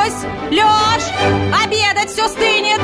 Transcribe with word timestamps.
Лёсь! 0.00 0.24
Лёш! 0.50 1.02
Обедать 1.62 2.10
все 2.10 2.26
стынет! 2.28 2.80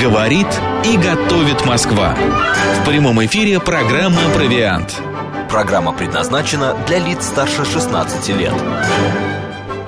Говорит 0.00 0.46
и 0.84 0.96
готовит 0.96 1.64
Москва. 1.66 2.14
В 2.80 2.86
прямом 2.86 3.24
эфире 3.24 3.58
программа 3.58 4.20
«Провиант». 4.34 5.00
Программа 5.50 5.92
предназначена 5.92 6.76
для 6.86 6.98
лиц 6.98 7.26
старше 7.26 7.64
16 7.64 8.28
лет. 8.36 8.54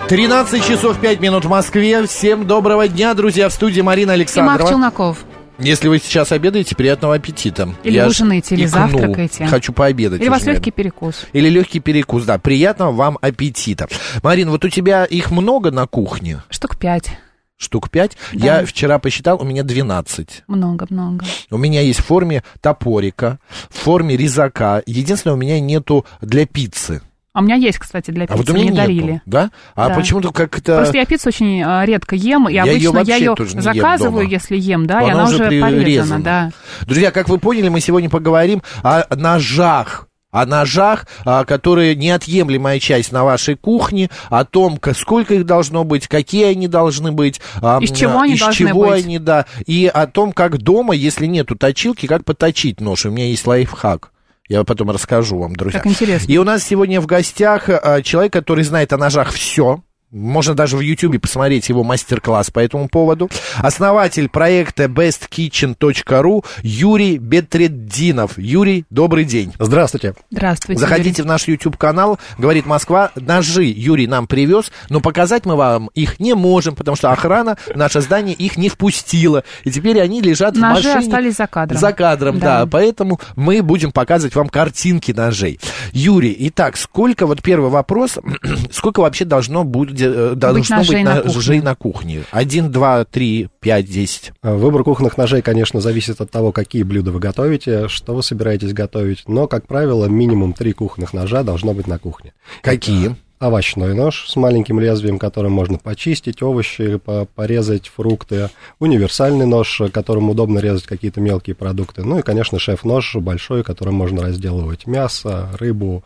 13 0.08 0.66
часов 0.66 0.98
5 0.98 1.20
минут 1.20 1.44
в 1.44 1.48
Москве. 1.48 2.06
Всем 2.06 2.46
доброго 2.46 2.88
дня, 2.88 3.14
друзья, 3.14 3.48
в 3.48 3.52
студии 3.52 3.80
Марина 3.80 4.10
И 4.10 4.14
Александрова. 4.14 4.58
Мак 4.58 4.68
Челноков. 4.68 5.18
Если 5.58 5.88
вы 5.88 5.98
сейчас 5.98 6.32
обедаете, 6.32 6.74
приятного 6.74 7.14
аппетита. 7.14 7.74
Или 7.84 7.94
Я 7.96 8.06
ужинаете, 8.08 8.54
или 8.54 8.66
икнул. 8.66 8.88
завтракаете. 8.90 9.46
Хочу 9.46 9.72
пообедать. 9.72 10.20
Или 10.20 10.28
у 10.28 10.32
вас 10.32 10.42
уже, 10.42 10.52
легкий 10.52 10.70
перекус. 10.70 11.26
Или 11.32 11.48
легкий 11.48 11.80
перекус, 11.80 12.24
да. 12.24 12.38
Приятного 12.38 12.92
вам 12.92 13.18
аппетита. 13.20 13.88
Марин, 14.22 14.50
вот 14.50 14.64
у 14.64 14.68
тебя 14.68 15.04
их 15.04 15.30
много 15.30 15.70
на 15.70 15.86
кухне? 15.86 16.42
Штук 16.50 16.78
пять. 16.78 17.18
Штук 17.56 17.88
5. 17.88 18.16
Да. 18.32 18.44
Я 18.44 18.66
вчера 18.66 18.98
посчитал, 18.98 19.40
у 19.40 19.44
меня 19.44 19.62
12. 19.62 20.42
Много-много. 20.48 21.24
У 21.50 21.56
меня 21.56 21.80
есть 21.82 22.00
в 22.00 22.04
форме 22.04 22.42
топорика, 22.60 23.38
в 23.70 23.78
форме 23.78 24.16
резака. 24.16 24.82
Единственное, 24.86 25.34
у 25.34 25.38
меня 25.38 25.60
нету 25.60 26.04
для 26.20 26.46
пиццы. 26.46 27.00
А 27.34 27.40
у 27.40 27.42
меня 27.42 27.56
есть, 27.56 27.78
кстати, 27.80 28.12
для 28.12 28.24
А 28.24 28.26
пиццы. 28.28 28.38
вот 28.38 28.50
у 28.50 28.52
меня 28.52 28.62
Мне 28.62 28.70
нету, 28.70 28.82
дарили. 28.86 29.22
да? 29.26 29.50
А 29.74 29.88
Да. 29.88 29.94
почему-то 29.96 30.30
как-то... 30.30 30.76
Просто 30.76 30.98
я 30.98 31.04
пиццу 31.04 31.30
очень 31.30 31.62
а, 31.64 31.84
редко 31.84 32.14
ем, 32.14 32.48
и 32.48 32.52
Я 32.54 32.62
обычно 32.62 32.78
её 32.78 33.02
я 33.02 33.16
ее 33.16 33.34
заказываю, 33.60 34.28
если 34.28 34.56
ем, 34.56 34.86
да, 34.86 35.00
и 35.02 35.10
Она 35.10 35.22
она 35.24 35.24
уже 35.24 35.46
прирезана. 35.48 35.76
порезана, 35.76 36.22
да. 36.22 36.50
Друзья, 36.82 37.10
как 37.10 37.28
вы 37.28 37.38
поняли, 37.38 37.68
мы 37.68 37.80
сегодня 37.80 38.08
поговорим 38.08 38.62
о 38.84 39.04
ножах 39.16 40.06
о 40.30 40.46
ножах, 40.46 41.06
а, 41.24 41.44
которые 41.44 41.94
неотъемлемая 41.94 42.80
часть 42.80 43.12
на 43.12 43.22
вашей 43.22 43.54
кухне, 43.54 44.10
о 44.30 44.44
том, 44.44 44.80
сколько 44.96 45.34
их 45.34 45.46
должно 45.46 45.84
быть, 45.84 46.08
какие 46.08 46.46
они 46.46 46.66
должны 46.66 47.12
быть, 47.12 47.40
а, 47.62 47.78
Из 47.80 47.92
чего 47.92 48.20
они 48.20 48.34
из 48.34 48.40
должны 48.40 48.54
чего 48.68 48.86
быть. 48.86 49.04
они, 49.04 49.20
да, 49.20 49.46
и 49.64 49.86
о 49.86 50.08
том, 50.08 50.32
как 50.32 50.58
дома, 50.58 50.92
если 50.94 51.26
нету 51.26 51.54
точилки, 51.54 52.06
как 52.06 52.24
поточить 52.24 52.80
нож. 52.80 53.06
У 53.06 53.10
меня 53.10 53.26
есть 53.26 53.46
лайфхак. 53.46 54.10
Я 54.48 54.62
потом 54.64 54.90
расскажу 54.90 55.38
вам, 55.38 55.56
друзья. 55.56 55.80
Как 55.80 55.90
интересно. 55.90 56.30
И 56.30 56.36
у 56.36 56.44
нас 56.44 56.62
сегодня 56.62 57.00
в 57.00 57.06
гостях 57.06 57.68
а, 57.68 58.02
человек, 58.02 58.32
который 58.32 58.64
знает 58.64 58.92
о 58.92 58.98
ножах 58.98 59.32
все. 59.32 59.82
Можно 60.14 60.54
даже 60.54 60.76
в 60.76 60.80
Ютьюбе 60.80 61.18
посмотреть 61.18 61.68
его 61.68 61.82
мастер-класс 61.82 62.52
по 62.52 62.60
этому 62.60 62.88
поводу. 62.88 63.28
Основатель 63.56 64.28
проекта 64.28 64.84
bestkitchen.ru 64.84 66.44
Юрий 66.62 67.18
Бетреддинов. 67.18 68.38
Юрий, 68.38 68.84
добрый 68.90 69.24
день. 69.24 69.52
Здравствуйте. 69.58 70.14
Здравствуйте. 70.30 70.80
Заходите 70.80 71.24
в 71.24 71.26
наш 71.26 71.48
YouTube-канал, 71.48 72.20
говорит 72.38 72.64
Москва. 72.64 73.10
Ножи 73.16 73.64
Юрий 73.64 74.06
нам 74.06 74.28
привез, 74.28 74.70
но 74.88 75.00
показать 75.00 75.46
мы 75.46 75.56
вам 75.56 75.90
их 75.94 76.20
не 76.20 76.34
можем, 76.34 76.76
потому 76.76 76.96
что 76.96 77.10
охрана, 77.10 77.56
наше 77.74 78.00
здание 78.00 78.36
их 78.36 78.56
не 78.56 78.68
впустила. 78.68 79.42
И 79.64 79.72
теперь 79.72 80.00
они 80.00 80.20
лежат 80.20 80.54
Ножи 80.54 80.82
в 80.82 80.94
машине. 80.94 81.06
остались 81.06 81.36
за 81.36 81.48
кадром. 81.48 81.76
За 81.76 81.92
кадром, 81.92 82.38
да. 82.38 82.60
Да. 82.60 82.66
Поэтому 82.66 83.18
мы 83.34 83.62
будем 83.62 83.90
показывать 83.90 84.36
вам 84.36 84.48
картинки 84.48 85.10
ножей. 85.10 85.58
Юрий, 85.92 86.36
итак, 86.38 86.76
сколько, 86.76 87.26
вот 87.26 87.42
первый 87.42 87.70
вопрос, 87.70 88.18
сколько 88.70 89.00
вообще 89.00 89.24
должно, 89.24 89.64
будет, 89.64 90.03
э, 90.04 90.34
должно 90.34 90.60
быть, 90.60 90.70
ножей 90.70 91.02
на 91.02 91.22
ножей 91.22 91.58
кухне? 91.58 91.62
на 91.62 91.74
кухне? 91.74 92.22
Один, 92.30 92.70
два, 92.70 93.04
три, 93.04 93.48
пять, 93.60 93.86
десять. 93.86 94.32
А, 94.42 94.54
Выбор 94.54 94.84
кухонных 94.84 95.16
ножей, 95.16 95.42
конечно, 95.42 95.80
зависит 95.80 96.20
от 96.20 96.30
того, 96.30 96.52
какие 96.52 96.82
блюда 96.82 97.12
вы 97.12 97.20
готовите, 97.20 97.88
что 97.88 98.14
вы 98.14 98.22
собираетесь 98.22 98.72
готовить. 98.72 99.24
Но, 99.26 99.46
как 99.46 99.66
правило, 99.66 100.06
минимум 100.06 100.52
три 100.52 100.72
кухонных 100.72 101.12
ножа 101.12 101.42
должно 101.42 101.74
быть 101.74 101.86
на 101.86 101.98
кухне. 101.98 102.32
Какие? 102.62 103.06
Это 103.06 103.16
овощной 103.40 103.94
нож 103.94 104.26
с 104.28 104.36
маленьким 104.36 104.80
лезвием, 104.80 105.18
которым 105.18 105.52
можно 105.52 105.76
почистить 105.78 106.42
овощи, 106.42 106.96
по- 106.96 107.26
порезать 107.26 107.88
фрукты. 107.88 108.48
Универсальный 108.78 109.44
нож, 109.44 109.82
которым 109.92 110.30
удобно 110.30 110.60
резать 110.60 110.84
какие-то 110.84 111.20
мелкие 111.20 111.54
продукты. 111.54 112.04
Ну 112.04 112.18
и, 112.20 112.22
конечно, 112.22 112.58
шеф-нож 112.58 113.16
большой, 113.16 113.62
которым 113.62 113.94
можно 113.96 114.22
разделывать 114.22 114.86
мясо, 114.86 115.50
рыбу 115.58 116.04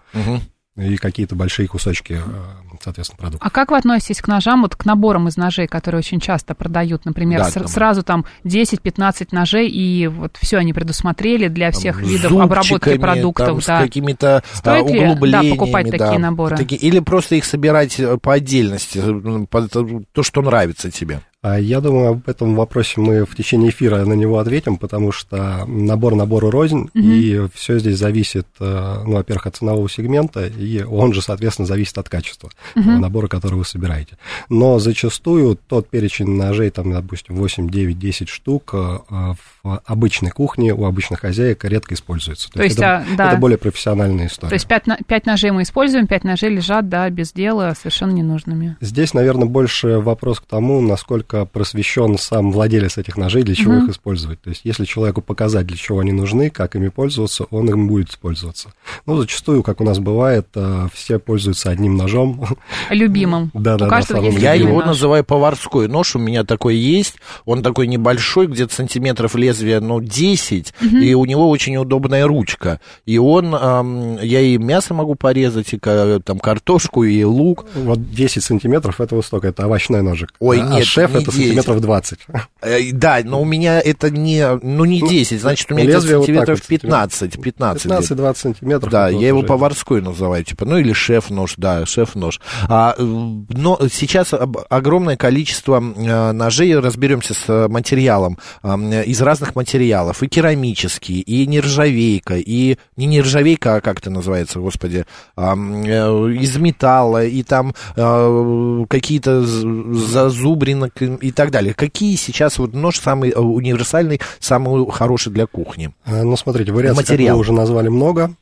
и 0.76 0.96
какие-то 0.96 1.34
большие 1.34 1.66
кусочки, 1.68 2.14
э, 2.14 2.67
соответственно, 2.82 3.18
продуктов. 3.18 3.46
А 3.46 3.50
как 3.50 3.70
вы 3.70 3.76
относитесь 3.78 4.20
к 4.20 4.28
ножам, 4.28 4.62
вот 4.62 4.76
к 4.76 4.84
наборам 4.84 5.28
из 5.28 5.36
ножей, 5.36 5.66
которые 5.66 5.98
очень 6.00 6.20
часто 6.20 6.54
продают, 6.54 7.04
например, 7.04 7.40
Да, 7.40 7.50
с- 7.50 7.52
там- 7.54 7.68
сразу 7.68 8.02
там 8.02 8.24
10-15 8.44 9.28
ножей, 9.32 9.68
и 9.68 10.06
вот 10.06 10.36
все 10.40 10.58
они 10.58 10.72
предусмотрели 10.72 11.48
для 11.48 11.70
всех 11.70 12.00
видов 12.00 12.30
зубчиками, 12.32 12.42
обработки 12.44 12.88
там, 12.90 13.00
продуктов, 13.00 13.62
с 13.62 13.66
да. 13.66 13.80
какими-то 13.82 14.42
Стоит 14.52 14.86
а, 14.86 14.88
ли, 14.92 15.00
да, 15.00 15.04
углублениями. 15.12 15.50
покупать 15.56 15.90
такие 15.90 15.98
да, 16.12 16.18
наборы? 16.18 16.56
такие- 16.56 16.80
или 16.80 17.00
просто 17.00 17.36
их 17.36 17.44
собирать 17.44 17.98
э, 18.00 18.16
по 18.18 18.34
отдельности, 18.34 19.00
э, 19.02 19.46
под 19.46 19.72
то, 20.12 20.22
что 20.22 20.42
нравится 20.42 20.90
тебе. 20.90 21.20
А 21.40 21.56
Я 21.60 21.80
думаю, 21.80 22.08
об 22.08 22.28
этом 22.28 22.56
вопросе 22.56 23.00
мы 23.00 23.24
в 23.24 23.36
течение 23.36 23.70
эфира 23.70 24.04
на 24.04 24.14
него 24.14 24.40
ответим, 24.40 24.76
потому 24.76 25.12
что 25.12 25.64
набор 25.68 26.16
набору 26.16 26.50
рознь, 26.50 26.90
и 26.94 27.46
все 27.54 27.78
здесь 27.78 27.96
зависит, 27.96 28.48
э, 28.58 29.02
ну, 29.06 29.12
во-первых, 29.12 29.46
от 29.46 29.56
ценового 29.56 29.88
сегмента, 29.88 30.46
и 30.46 30.82
он 30.82 31.12
же, 31.12 31.22
соответственно, 31.22 31.66
зависит 31.66 31.96
от 31.96 32.08
качества 32.08 32.50
того 32.74 32.98
набора, 32.98 33.28
который 33.28 33.54
вы 33.54 33.64
собираете. 33.64 34.18
Но 34.48 34.80
зачастую 34.80 35.56
тот 35.68 35.88
перечень 35.88 36.28
ножей, 36.28 36.70
там, 36.70 36.90
допустим, 36.90 37.36
8, 37.36 37.70
9, 37.70 37.96
10 37.96 38.28
штук 38.28 38.70
э, 38.72 38.98
в 39.08 39.82
обычной 39.84 40.30
кухне 40.30 40.74
у 40.74 40.86
обычных 40.86 41.20
хозяек 41.20 41.64
редко 41.64 41.94
используется. 41.94 42.50
То 42.50 42.64
есть, 42.64 42.78
это, 42.78 42.96
а, 42.96 43.16
да. 43.16 43.28
это 43.28 43.40
более 43.40 43.58
профессиональная 43.58 44.26
история. 44.26 44.50
То 44.50 44.54
есть 44.54 44.66
5, 45.06 45.26
ножей 45.26 45.52
мы 45.52 45.62
используем, 45.62 46.08
5 46.08 46.24
ножей 46.24 46.50
лежат, 46.50 46.88
да, 46.88 47.08
без 47.10 47.32
дела, 47.32 47.74
совершенно 47.78 48.10
ненужными. 48.10 48.76
Здесь, 48.80 49.14
наверное, 49.14 49.46
больше 49.46 49.98
вопрос 49.98 50.40
к 50.40 50.46
тому, 50.46 50.80
насколько 50.80 51.27
просвещен 51.28 52.18
сам 52.18 52.52
владелец 52.52 52.98
этих 52.98 53.16
ножей, 53.16 53.42
для 53.42 53.54
чего 53.54 53.74
их 53.74 53.88
использовать. 53.88 54.40
То 54.40 54.50
есть, 54.50 54.62
если 54.64 54.84
человеку 54.84 55.20
показать, 55.20 55.66
для 55.66 55.76
чего 55.76 56.00
они 56.00 56.12
нужны, 56.12 56.50
как 56.50 56.76
ими 56.76 56.88
пользоваться, 56.88 57.44
он 57.50 57.68
им 57.68 57.88
будет 57.88 58.16
пользоваться. 58.18 58.72
Но 59.06 59.16
зачастую, 59.16 59.62
как 59.62 59.80
у 59.80 59.84
нас 59.84 59.98
бывает, 59.98 60.48
э, 60.54 60.88
все 60.92 61.18
пользуются 61.18 61.70
одним 61.70 61.96
ножом. 61.96 62.46
Любимым. 62.90 63.50
Да, 63.58 63.76
да, 63.76 63.88
да, 63.88 64.18
Я 64.18 64.54
его 64.54 64.82
называю 64.82 65.24
поварской 65.24 65.88
нож, 65.88 66.14
у 66.16 66.18
меня 66.18 66.44
такой 66.44 66.76
есть, 66.76 67.16
он 67.44 67.62
такой 67.62 67.86
небольшой, 67.86 68.46
где-то 68.46 68.72
сантиметров 68.72 69.34
лезвия, 69.34 69.80
ну, 69.80 70.00
10, 70.00 70.74
и 70.80 71.14
у 71.14 71.24
него 71.24 71.50
очень 71.50 71.76
удобная 71.76 72.26
ручка. 72.26 72.80
И 73.04 73.18
он, 73.18 74.18
я 74.22 74.40
и 74.40 74.56
мясо 74.58 74.94
могу 74.94 75.16
порезать, 75.16 75.74
и 75.74 75.78
там 75.78 76.38
картошку, 76.38 77.04
и 77.04 77.22
лук. 77.24 77.66
Вот 77.74 78.10
10 78.10 78.42
сантиметров 78.42 79.00
это 79.00 79.16
высоко, 79.16 79.46
это 79.46 79.64
овощной 79.64 80.02
ножик. 80.02 80.32
Ой, 80.38 80.60
а 80.60 80.66
нет, 80.66 80.84
шеф 80.84 81.14
не 81.18 81.22
это 81.24 81.32
10. 81.32 81.46
сантиметров 81.46 81.80
20. 81.80 82.18
Э, 82.62 82.92
Да, 82.92 83.20
но 83.24 83.40
у 83.40 83.44
меня 83.44 83.80
это 83.80 84.10
не, 84.10 84.46
ну, 84.62 84.84
не 84.84 85.00
10, 85.00 85.40
значит, 85.40 85.70
у 85.70 85.74
меня 85.74 85.86
лезвие 85.86 86.18
вот 86.18 86.26
так 86.26 86.34
сантиметров 86.34 86.58
вот, 86.60 86.68
15, 86.68 87.40
15 87.40 87.84
где-то. 87.86 88.14
15-20 88.14 88.36
сантиметров. 88.36 88.92
Да, 88.92 89.10
это 89.10 89.18
я 89.18 89.28
его 89.28 89.42
поварской 89.42 90.00
называю, 90.00 90.44
типа, 90.44 90.64
ну 90.64 90.78
или 90.78 90.92
шеф-нож, 90.92 91.54
да, 91.56 91.86
шеф-нож. 91.86 92.40
А, 92.68 92.94
э, 92.96 93.02
но 93.02 93.78
сейчас 93.92 94.34
огромное 94.68 95.16
количество 95.16 95.76
э, 95.76 96.32
ножей, 96.32 96.76
разберемся 96.78 97.34
с 97.34 97.68
материалом, 97.68 98.38
из 98.62 99.20
разных 99.22 99.54
материалов, 99.54 100.22
и 100.22 100.28
керамические, 100.28 101.20
и 101.20 101.46
нержавейка, 101.46 102.36
и 102.36 102.76
не 102.96 103.06
нержавейка, 103.06 103.76
а 103.76 103.80
как 103.80 103.98
это 104.00 104.10
называется, 104.10 104.58
господи, 104.60 105.04
из 105.36 106.56
металла, 106.56 107.24
и 107.24 107.42
там 107.42 107.74
какие-то 107.94 109.42
зазубринок 109.42 110.92
и 111.16 111.28
и 111.28 111.30
так 111.32 111.50
далее. 111.50 111.74
Какие 111.74 112.16
сейчас 112.16 112.58
вот 112.58 112.72
нож 112.74 112.98
самый 113.00 113.30
э, 113.30 113.38
универсальный, 113.38 114.20
самый 114.40 114.90
хороший 114.90 115.32
для 115.32 115.46
кухни? 115.46 115.94
А, 116.04 116.22
Ну, 116.24 116.36
смотрите, 116.36 116.72
вариаций, 116.72 117.02
как 117.04 117.10
Материал. 117.10 117.36
вы 117.36 117.40
уже 117.40 117.52
назвали, 117.52 117.88
много. 117.88 118.34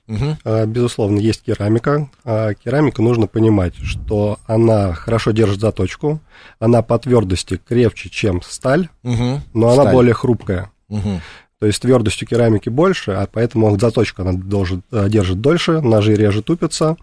А, 0.44 0.66
Безусловно, 0.66 1.18
есть 1.18 1.42
керамика. 1.42 2.08
А 2.24 2.54
Керамику 2.54 3.02
нужно 3.02 3.26
понимать, 3.26 3.74
что 3.76 4.38
она 4.46 4.92
хорошо 4.94 5.32
держит 5.32 5.60
заточку, 5.60 6.20
она 6.60 6.82
по 6.82 6.98
твердости 6.98 7.56
крепче, 7.68 8.08
чем 8.08 8.40
сталь, 8.42 8.88
Мгм. 9.02 9.42
но 9.54 9.68
она 9.70 9.82
Сталь. 9.82 9.94
более 9.94 10.14
хрупкая. 10.14 10.70
Мгм. 10.88 11.20
То 11.58 11.66
есть 11.66 11.80
твердостью 11.80 12.28
керамики 12.28 12.68
больше, 12.68 13.12
а 13.12 13.26
поэтому 13.30 13.78
заточку 13.78 14.22
она 14.22 14.32
должен, 14.32 14.82
э, 14.92 15.08
держит 15.08 15.40
дольше, 15.40 15.80
ножи 15.80 16.14
реже 16.14 16.42
тупятся, 16.42 16.96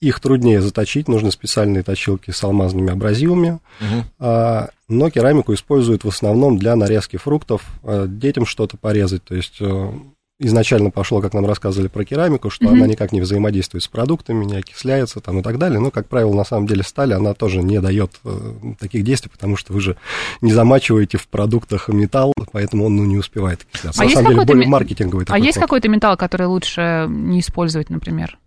их 0.00 0.20
труднее 0.20 0.62
заточить, 0.62 1.06
нужны 1.06 1.30
специальные 1.30 1.82
точилки 1.82 2.30
с 2.30 2.42
алмазными 2.42 2.92
абразивами. 2.92 3.58
Мгм. 3.80 4.04
А, 4.18 4.70
но 4.88 5.10
керамику 5.10 5.52
используют 5.52 6.04
в 6.04 6.08
основном 6.08 6.58
для 6.58 6.76
нарезки 6.76 7.18
фруктов, 7.18 7.62
э, 7.82 8.06
детям 8.08 8.46
что-то 8.46 8.78
порезать. 8.78 9.22
То 9.24 9.34
есть 9.34 9.58
э, 9.60 9.92
изначально 10.40 10.90
пошло, 10.90 11.20
как 11.20 11.34
нам 11.34 11.46
рассказывали 11.46 11.88
про 11.88 12.04
керамику, 12.04 12.50
что 12.50 12.68
она 12.70 12.86
никак 12.86 13.12
не 13.12 13.20
взаимодействует 13.20 13.84
с 13.84 13.88
продуктами, 13.88 14.44
не 14.44 14.56
окисляется 14.56 15.20
там 15.20 15.38
и 15.38 15.42
так 15.42 15.58
далее. 15.58 15.78
Но, 15.78 15.90
как 15.90 16.08
правило, 16.08 16.34
на 16.34 16.44
самом 16.44 16.66
деле 16.66 16.82
сталь, 16.82 17.12
она 17.12 17.34
тоже 17.34 17.62
не 17.62 17.80
дает 17.80 18.12
э, 18.24 18.52
таких 18.80 19.04
действий, 19.04 19.30
потому 19.30 19.56
что 19.56 19.72
вы 19.72 19.80
же 19.80 19.96
не 20.40 20.52
замачиваете 20.52 21.18
в 21.18 21.28
продуктах 21.28 21.88
металл, 21.88 22.32
поэтому 22.52 22.86
он 22.86 22.96
ну, 22.96 23.04
не 23.04 23.18
успевает 23.18 23.60
окисляться. 23.70 24.00
А 24.00 24.04
на 24.04 24.08
есть 24.08 24.14
самом 24.16 24.26
деле, 24.28 24.36
какой-то 24.40 24.52
более 24.54 24.66
ми- 24.66 24.70
маркетинговый 24.72 25.24
А 25.24 25.26
такой 25.26 25.42
есть 25.46 25.58
ход. 25.58 25.62
какой-то 25.64 25.88
металл, 25.88 26.16
который 26.16 26.46
лучше 26.46 27.06
не 27.08 27.40
использовать, 27.40 27.90
например? 27.90 28.38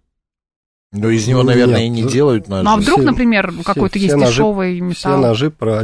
Но 0.92 1.10
из 1.10 1.28
него, 1.28 1.42
Ну, 1.42 1.48
наверное, 1.48 1.88
нет. 1.88 2.00
и 2.00 2.04
не 2.04 2.04
делают 2.12 2.48
ножи. 2.48 2.64
Ну 2.64 2.70
а 2.72 2.78
вдруг, 2.78 3.00
все- 3.00 3.10
например, 3.10 3.52
все- 3.52 3.64
какой-то 3.64 3.98
все 3.98 4.06
есть 4.08 4.16
ножи- 4.18 4.28
дешевый 4.30 4.76
Все 4.76 4.84
металл? 5.10 5.22
ножи, 5.22 5.50
про, 5.52 5.84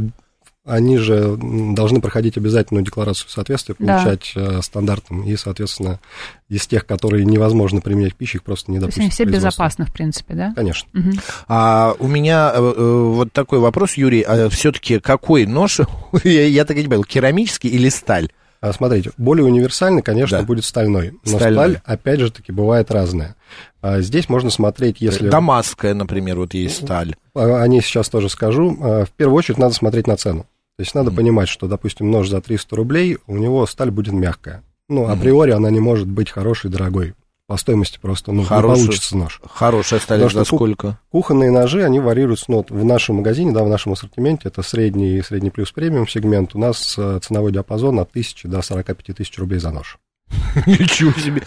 они 0.70 0.98
же 0.98 1.36
должны 1.38 2.00
проходить 2.02 2.38
обязательную 2.38 2.86
декларацию 2.86 3.30
соответствия, 3.30 3.76
Да. 3.80 3.98
получать 3.98 4.32
э, 4.36 4.62
стандартам, 4.62 5.24
и, 5.24 5.36
соответственно, 5.36 6.00
из 6.48 6.66
тех, 6.68 6.86
которые 6.86 7.26
невозможно 7.26 7.82
применять 7.82 8.14
в 8.14 8.16
пищу, 8.16 8.38
их 8.38 8.44
просто 8.44 8.72
не 8.72 8.80
То 8.80 8.86
есть 8.86 8.98
допустят. 8.98 9.02
они 9.20 9.32
все 9.32 9.38
безопасны, 9.40 9.86
в 9.86 9.92
принципе, 9.94 10.34
да? 10.36 10.54
Конечно. 10.56 10.88
Мгм. 10.94 11.14
А 11.48 11.96
у 12.00 12.08
меня 12.08 12.52
э, 12.54 12.58
э, 12.78 13.04
вот 13.16 13.34
такой 13.34 13.60
вопрос, 13.60 13.94
Юрий, 13.96 14.22
а 14.22 14.50
все-таки 14.50 15.00
какой 15.00 15.46
нож, 15.46 15.80
я, 16.24 16.46
я 16.48 16.66
так 16.66 16.78
и 16.78 16.82
не 16.82 16.88
понял, 16.88 17.04
керамический 17.04 17.70
или 17.70 17.90
сталь? 17.90 18.30
А, 18.62 18.74
Смотрите, 18.74 19.12
более 19.18 19.46
универсальный, 19.46 20.02
конечно, 20.02 20.40
Да. 20.40 20.44
будет 20.44 20.66
стальной. 20.66 21.14
Но 21.24 21.38
Стальной. 21.38 21.64
сталь, 21.76 21.82
опять 21.86 22.20
же 22.20 22.30
таки, 22.30 22.52
бывает 22.52 22.92
разная. 22.92 23.36
А 23.82 24.02
Здесь 24.02 24.28
можно 24.28 24.50
смотреть, 24.50 24.98
если... 25.00 25.30
Дамасская, 25.30 25.94
например, 25.94 26.38
вот 26.40 26.54
есть 26.54 26.84
сталь. 26.84 27.16
О 27.34 27.66
ней 27.68 27.82
сейчас 27.82 28.10
тоже 28.10 28.28
скажу. 28.28 28.78
А, 28.82 29.06
В 29.06 29.12
первую 29.12 29.38
очередь 29.38 29.60
надо 29.60 29.74
смотреть 29.74 30.08
на 30.08 30.18
цену. 30.18 30.46
То 30.80 30.84
есть 30.84 30.96
надо 30.96 31.12
понимать, 31.12 31.50
что, 31.50 31.68
допустим, 31.68 32.10
нож 32.10 32.30
за 32.30 32.40
300 32.40 32.74
рублей, 32.78 33.18
у 33.28 33.36
него 33.36 33.66
сталь 33.66 33.92
будет 33.92 34.14
мягкая. 34.14 34.64
Ну, 34.88 35.10
априори 35.10 35.52
она 35.52 35.70
не 35.70 35.82
может 35.82 36.08
быть 36.08 36.30
хорошей, 36.30 36.72
дорогой. 36.72 37.16
По 37.48 37.58
стоимости 37.58 38.00
просто, 38.02 38.32
ну, 38.32 38.44
не 38.44 38.46
Хорошую. 38.46 38.86
получится 38.86 39.18
нож. 39.18 39.42
Хорошая 39.44 40.00
сталь 40.00 40.22
Потому 40.22 40.46
за 40.46 40.46
сколько? 40.46 40.98
Кухонные 41.12 41.52
ножи, 41.52 41.84
они 41.84 42.00
варьируются, 42.00 42.46
ну, 42.48 42.58
вот 42.60 42.72
в 42.72 42.86
нашем 42.86 43.18
магазине, 43.18 43.52
да, 43.52 43.66
в 43.66 43.68
нашем 43.68 43.92
ассортименте, 43.92 44.48
это 44.48 44.62
средний, 44.62 45.18
и 45.18 45.22
средний 45.22 45.50
плюс 45.50 45.74
премиум 45.74 46.08
сегмент, 46.08 46.56
у 46.56 46.60
нас 46.60 46.96
э, 46.98 47.20
ценовой 47.22 47.52
диапазон 47.52 48.00
от 48.00 48.12
1000 48.12 48.48
до 48.48 48.62
45 48.62 49.18
тысяч 49.18 49.38
рублей 49.38 49.60
за 49.60 49.72
нож. 49.72 50.00
Ничего 50.66 51.12
себе. 51.20 51.44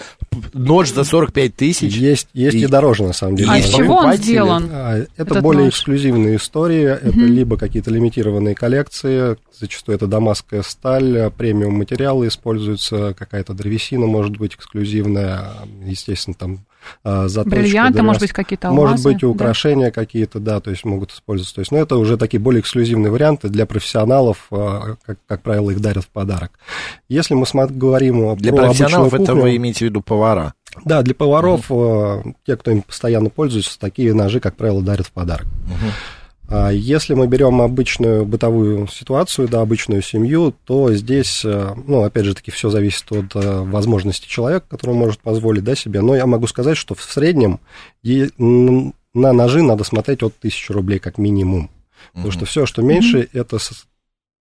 Нож 0.53 0.91
за 0.93 1.05
45 1.05 1.55
тысяч? 1.57 1.95
Есть, 1.95 2.29
есть 2.33 2.55
и, 2.57 2.61
И- 2.61 2.67
дороже, 2.67 3.05
на 3.05 3.13
самом 3.13 3.37
деле. 3.37 3.51
А 3.51 3.59
из 3.59 3.69
чего 3.69 3.97
он 3.97 4.15
сделан? 4.15 4.69
А, 4.73 5.05
Это 5.17 5.41
более 5.41 5.65
нож. 5.65 5.75
эксклюзивная 5.75 6.37
история, 6.37 6.99
это 7.03 7.19
либо 7.19 7.57
какие-то 7.57 7.91
лимитированные 7.91 8.55
коллекции, 8.55 9.37
зачастую 9.59 9.97
это 9.97 10.07
дамасская 10.07 10.63
сталь, 10.63 11.31
премиум 11.37 11.75
материалы 11.75 12.29
используются, 12.29 13.15
какая-то 13.19 13.55
древесина 13.55 14.07
может 14.07 14.37
быть 14.37 14.55
эксклюзивная, 14.55 15.53
естественно, 15.85 16.35
там 16.39 16.61
а, 17.05 17.29
Бриллианты, 17.45 18.03
может 18.03 18.23
быть, 18.23 18.33
какие-то 18.33 18.69
алмазы? 18.69 18.91
Может 18.91 19.05
быть, 19.05 19.23
и 19.23 19.27
да? 19.27 19.29
украшения 19.29 19.91
какие-то, 19.91 20.41
да, 20.41 20.61
то 20.61 20.71
есть 20.71 20.85
могут 20.85 21.13
использоваться. 21.13 21.55
То 21.55 21.61
есть, 21.61 21.73
но 21.73 21.79
это 21.79 21.97
уже 21.97 22.17
такие 22.17 22.41
более 22.41 22.61
эксклюзивные 22.61 23.11
варианты 23.11 23.49
для 23.49 23.67
профессионалов, 23.67 24.47
а, 24.51 24.97
как, 25.05 25.19
как 25.27 25.43
правило, 25.43 25.71
их 25.71 25.81
дарят 25.81 26.05
в 26.05 26.09
подарок. 26.09 26.59
Если 27.09 27.35
мы 27.35 27.47
говорим 27.71 28.37
Для 28.37 28.53
про 28.53 28.67
профессионалов 28.67 29.09
обычную 29.09 29.23
это 29.23 29.33
кухню, 29.33 29.43
вы 29.43 29.57
имеете 29.57 29.79
в 29.81 29.89
виду 29.89 30.03
повара. 30.03 30.55
да, 30.85 31.03
для 31.03 31.15
поваров, 31.15 31.67
э, 31.71 32.23
те, 32.47 32.57
кто 32.57 32.71
им 32.71 32.83
постоянно 32.83 33.31
пользуется, 33.31 33.79
такие 33.79 34.15
ножи, 34.15 34.41
как 34.41 34.57
правило, 34.57 34.83
дарят 34.83 35.07
в 35.07 35.13
подарок. 35.13 35.47
А 35.69 36.22
Если 36.73 37.15
мы 37.15 37.27
берем 37.29 37.61
обычную 37.63 38.27
бытовую 38.27 38.87
ситуацию, 38.89 39.49
да, 39.49 39.61
обычную 39.61 40.03
семью, 40.03 40.55
то 40.65 40.93
здесь, 40.93 41.45
э, 41.45 41.75
ну, 41.87 42.03
опять 42.03 42.25
же 42.25 42.35
таки, 42.35 42.51
все 42.51 42.69
зависит 42.69 43.11
от 43.11 43.35
э, 43.37 43.61
возможности 43.63 44.29
человека, 44.29 44.67
который 44.69 44.95
может 44.95 45.21
позволить, 45.21 45.65
да, 45.65 45.75
себе. 45.75 46.01
Но 46.03 46.15
я 46.15 46.27
могу 46.27 46.47
сказать, 46.47 46.77
что 46.77 46.95
в 46.95 47.03
среднем 47.03 47.61
на 48.05 49.33
ножи 49.33 49.63
надо 49.63 49.85
смотреть 49.85 50.23
от 50.23 50.35
1000 50.39 50.73
рублей 50.73 50.99
как 50.99 51.19
минимум. 51.19 51.71
Потому 52.13 52.33
что 52.33 52.45
все, 52.45 52.67
что 52.67 52.83
меньше, 52.83 53.29
это 53.33 53.59
с- 53.59 53.87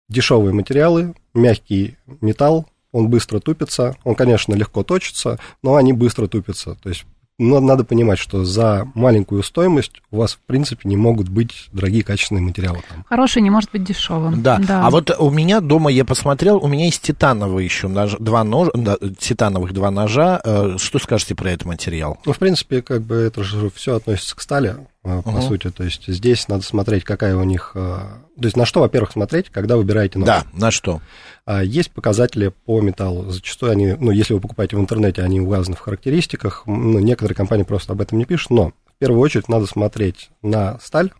дешевые 0.08 0.52
материалы, 0.52 1.14
мягкий 1.32 1.96
металл, 2.20 2.66
он 2.92 3.08
быстро 3.08 3.40
тупится, 3.40 3.96
он, 4.04 4.14
конечно, 4.14 4.54
легко 4.54 4.82
точится, 4.82 5.38
но 5.62 5.76
они 5.76 5.92
быстро 5.92 6.26
тупятся. 6.28 6.76
То 6.82 6.88
есть 6.90 7.04
но 7.38 7.60
надо 7.60 7.84
понимать, 7.84 8.18
что 8.18 8.44
за 8.44 8.88
маленькую 8.94 9.42
стоимость 9.42 10.00
у 10.10 10.18
вас, 10.18 10.34
в 10.34 10.38
принципе, 10.38 10.88
не 10.88 10.96
могут 10.96 11.28
быть 11.28 11.68
дорогие 11.72 12.04
качественные 12.04 12.42
материалы. 12.42 12.80
Там. 12.88 13.04
Хороший 13.08 13.42
не 13.42 13.50
может 13.50 13.70
быть 13.72 13.84
дешевым. 13.84 14.42
Да. 14.42 14.60
А 14.68 14.90
вот 14.90 15.14
у 15.18 15.30
меня 15.30 15.60
дома, 15.60 15.90
я 15.90 16.04
посмотрел, 16.04 16.58
у 16.58 16.68
меня 16.68 16.84
есть 16.84 17.02
титановые 17.02 17.64
еще 17.64 17.88
нож, 17.88 18.16
два 18.18 18.44
ножа, 18.44 18.70
да, 18.74 18.96
титановых 19.18 19.72
два 19.72 19.90
ножа. 19.90 20.40
Э, 20.44 20.76
Что 20.78 20.98
скажете 20.98 21.34
про 21.34 21.50
этот 21.50 21.66
материал? 21.66 22.18
Ну, 22.24 22.32
в 22.32 22.38
принципе, 22.38 22.82
как 22.82 23.02
бы 23.02 23.16
это 23.16 23.42
же 23.42 23.70
все 23.74 23.96
относится 23.96 24.36
к 24.36 24.40
стали, 24.40 24.76
по 25.04 25.30
Мгм. 25.30 25.42
сути. 25.42 25.70
То 25.70 25.84
есть 25.84 26.06
здесь 26.08 26.48
надо 26.48 26.62
смотреть, 26.64 27.04
какая 27.04 27.36
у 27.36 27.44
них... 27.44 27.72
э, 27.74 27.78
То 27.78 28.44
есть 28.44 28.56
на 28.56 28.64
что, 28.64 28.80
во-первых, 28.80 29.12
смотреть, 29.12 29.50
когда 29.50 29.76
выбираете 29.76 30.18
нож. 30.18 30.26
Да, 30.26 30.44
на 30.54 30.70
что? 30.70 31.00
А 31.46 31.62
Есть 31.62 31.90
показатели 31.92 32.52
по 32.64 32.80
металлу. 32.80 33.30
Зачастую 33.30 33.72
они, 33.72 33.94
ну, 34.00 34.10
если 34.10 34.32
вы 34.34 34.40
покупаете 34.40 34.76
в 34.76 34.80
интернете, 34.80 35.22
они 35.22 35.40
указаны 35.40 35.76
в 35.76 35.80
характеристиках. 35.80 36.62
Ну, 36.66 36.98
некоторые 36.98 37.36
компании 37.36 37.64
просто 37.64 37.92
об 37.92 38.00
этом 38.00 38.16
не 38.18 38.24
пишут, 38.24 38.50
но 38.50 38.68
в 38.68 38.98
первую 38.98 39.20
очередь 39.20 39.48
надо 39.48 39.66
смотреть 39.66 40.30
на 40.40 40.78
сталь, 40.82 41.12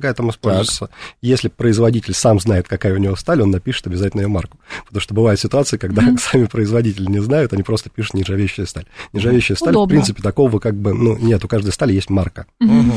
какая 0.00 0.14
там 0.14 0.30
используется. 0.30 0.90
Если 1.20 1.48
производитель 1.48 2.14
сам 2.14 2.40
знает, 2.40 2.66
какая 2.68 2.94
у 2.94 2.98
него 2.98 3.16
сталь, 3.16 3.42
он 3.42 3.50
напишет 3.50 3.86
обязательно 3.86 4.22
ее 4.22 4.28
марку. 4.28 4.58
Потому 4.86 5.00
что 5.00 5.14
бывают 5.14 5.40
ситуации, 5.40 5.76
когда 5.76 6.02
сами 6.18 6.46
производители 6.46 7.06
не 7.06 7.20
знают, 7.20 7.52
они 7.52 7.62
просто 7.62 7.90
пишут 7.90 8.14
нержавеющая 8.14 8.66
сталь. 8.66 8.86
Нержавеющая 9.12 9.56
сталь, 9.56 9.70
Удобно. 9.70 9.86
в 9.86 9.88
принципе, 9.90 10.22
такого 10.22 10.58
как 10.58 10.74
бы, 10.74 10.94
ну, 10.94 11.16
нет, 11.16 11.44
у 11.44 11.48
каждой 11.48 11.72
стали 11.72 11.92
есть 11.92 12.10
марка. 12.10 12.46
Мгм. 12.58 12.92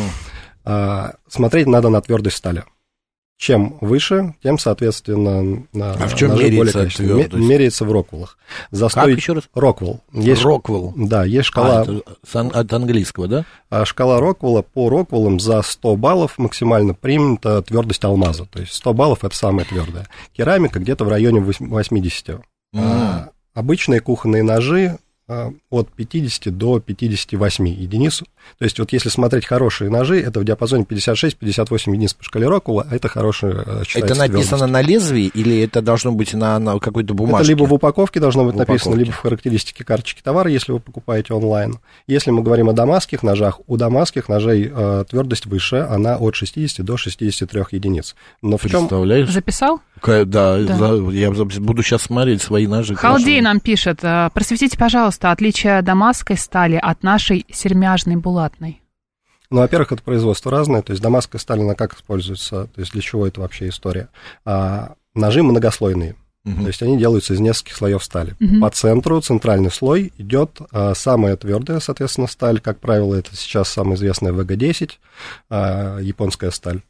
А, 0.65 1.15
смотреть 1.27 1.67
надо 1.67 1.89
на 1.89 2.01
твердость 2.01 2.37
стали. 2.37 2.63
Чем 3.37 3.77
выше, 3.81 4.35
тем, 4.41 4.57
соответственно, 4.57 5.65
на- 5.73 5.93
А 5.93 6.07
в 6.07 6.15
чем 6.15 6.29
ножи 6.29 6.43
более 6.43 6.73
меряется? 6.73 7.37
Меряется 7.37 7.83
в 7.83 7.91
роквеллах. 7.91 8.37
За 8.71 8.85
Как 8.85 8.91
100 8.91 9.07
еще 9.09 9.33
раз? 9.33 9.43
Роквелл. 9.53 10.01
Есть, 10.13 10.45
Роквелл. 10.45 10.93
Да, 10.95 11.25
есть 11.25 11.49
А, 11.49 11.51
шкала, 11.51 11.81
это 11.83 12.03
с 12.25 12.35
ан- 12.35 12.51
от 12.53 12.71
английского, 12.71 13.27
да? 13.27 13.45
а, 13.69 13.83
шкала 13.85 14.21
Роквелла. 14.21 14.61
По 14.61 14.87
Роквеллам 14.89 15.39
за 15.41 15.61
100 15.61 15.95
баллов 15.97 16.37
максимально 16.37 16.93
принята 16.93 17.61
твердость 17.63 18.05
алмаза. 18.05 18.45
То 18.45 18.61
есть 18.61 18.73
100 18.73 18.93
баллов– 18.93 19.19
это 19.25 19.35
самая 19.35 19.65
твердая. 19.65 20.07
Керамика 20.31 20.79
где-то 20.79 21.03
в 21.03 21.09
районе 21.09 21.41
восьм- 21.41 21.67
80. 21.69 22.39
А, 22.75 23.29
обычные 23.53 23.99
кухонные 23.99 24.43
ножи 24.43 24.87
а, 24.87 24.97
от 25.69 25.89
50 25.89 26.55
до 26.57 26.79
58 26.79 27.67
единиц. 27.67 28.23
То 28.59 28.65
есть 28.65 28.79
вот 28.79 28.91
если 28.93 29.09
смотреть 29.09 29.45
хорошие 29.45 29.89
ножи, 29.89 30.19
это 30.19 30.39
в 30.39 30.43
диапазоне 30.45 30.83
56-58 30.83 31.91
единиц 31.91 32.13
по 32.13 32.23
шкале 32.23 32.47
Роквелла, 32.47 32.85
а 32.89 32.95
это 32.95 33.07
хорошая 33.07 33.53
э, 33.65 33.83
Это 33.95 34.15
написано 34.15 34.67
твердость. 34.67 34.71
на 34.73 34.81
лезвии 34.81 35.25
или 35.33 35.61
это 35.61 35.81
должно 35.81 36.11
быть 36.11 36.33
на, 36.33 36.59
на 36.59 36.79
какой-то 36.79 37.13
бумажке? 37.13 37.43
Это 37.43 37.49
либо 37.49 37.63
в 37.67 37.73
упаковке 37.73 38.19
должно 38.19 38.45
быть 38.45 38.55
В 38.55 38.57
написано, 38.57 38.91
упаковке. 38.91 38.99
либо 39.05 39.11
в 39.11 39.19
характеристике 39.19 39.83
карточки 39.83 40.21
товара, 40.21 40.49
если 40.49 40.71
вы 40.71 40.79
покупаете 40.79 41.33
онлайн. 41.33 41.79
Если 42.07 42.31
мы 42.31 42.41
говорим 42.43 42.69
о 42.69 42.73
дамасских 42.73 43.23
ножах, 43.23 43.59
у 43.67 43.77
дамасских 43.77 44.27
ножей 44.29 44.71
э, 44.73 45.05
твердость 45.09 45.45
выше, 45.45 45.87
она 45.89 46.17
от 46.17 46.35
60 46.35 46.85
до 46.85 46.97
63 46.97 47.61
единиц. 47.71 48.15
Но 48.41 48.57
в 48.57 48.61
чем... 48.63 48.81
Представляешь? 48.81 49.29
Записал? 49.29 49.81
Да, 50.05 50.57
Да. 50.57 50.95
я 51.11 51.31
буду 51.31 51.83
сейчас 51.83 52.03
смотреть 52.03 52.41
свои 52.41 52.67
ножи. 52.67 52.95
Халдей 52.95 53.39
Хорошо. 53.39 53.43
нам 53.43 53.59
пишет, 53.59 53.99
э, 54.03 54.29
просветите, 54.33 54.77
пожалуйста, 54.77 55.31
отличие 55.31 55.81
дамасской 55.81 56.37
стали 56.37 56.75
от 56.75 57.03
нашей 57.03 57.45
сермяжной 57.51 58.17
булатной. 58.17 58.81
Ну, 59.49 59.59
во-первых, 59.59 59.91
это 59.91 60.01
производство 60.03 60.51
разное, 60.51 60.81
то 60.81 60.91
есть 60.91 61.01
дамасская 61.03 61.39
сталь, 61.39 61.61
она 61.61 61.75
как 61.75 61.93
используется, 61.95 62.65
то 62.73 62.81
есть 62.81 62.91
для 62.93 63.01
чего 63.01 63.27
это 63.27 63.39
вообще 63.41 63.69
история. 63.69 64.09
А, 64.45 64.93
ножи 65.13 65.43
многослойные, 65.43 66.15
Мгм. 66.43 66.61
то 66.63 66.67
есть 66.67 66.81
они 66.81 66.97
делаются 66.97 67.33
из 67.35 67.39
нескольких 67.39 67.75
слоев 67.77 68.03
стали. 68.03 68.35
Мгм. 68.39 68.61
По 68.61 68.69
центру, 68.71 69.21
центральный 69.21 69.69
слой, 69.71 70.11
идет 70.17 70.59
а, 70.71 70.93
самая 70.95 71.37
твердая, 71.37 71.79
соответственно, 71.79 72.27
сталь. 72.27 72.59
Как 72.59 72.79
правило, 72.79 73.13
это 73.15 73.35
сейчас 73.35 73.69
самая 73.69 73.95
известная 73.95 74.33
ВГ-10, 74.33 74.93
а, 75.49 75.99
японская 75.99 76.49
сталь. 76.51 76.81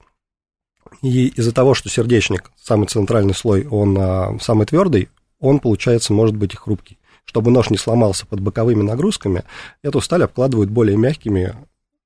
И 1.03 1.27
из-за 1.27 1.51
того, 1.51 1.73
что 1.73 1.89
сердечник, 1.89 2.49
самый 2.59 2.87
центральный 2.87 3.35
слой, 3.35 3.67
он 3.67 3.95
а, 3.99 4.37
самый 4.39 4.65
твердый, 4.65 5.09
он, 5.39 5.59
получается, 5.59 6.13
может 6.13 6.35
быть 6.35 6.53
и 6.53 6.57
хрупкий. 6.57 6.97
Чтобы 7.25 7.51
нож 7.51 7.69
не 7.69 7.77
сломался 7.77 8.25
под 8.25 8.39
боковыми 8.39 8.83
нагрузками, 8.83 9.43
эту 9.81 9.99
сталь 9.99 10.23
обкладывают 10.23 10.69
более 10.69 10.95
мягкими, 10.95 11.55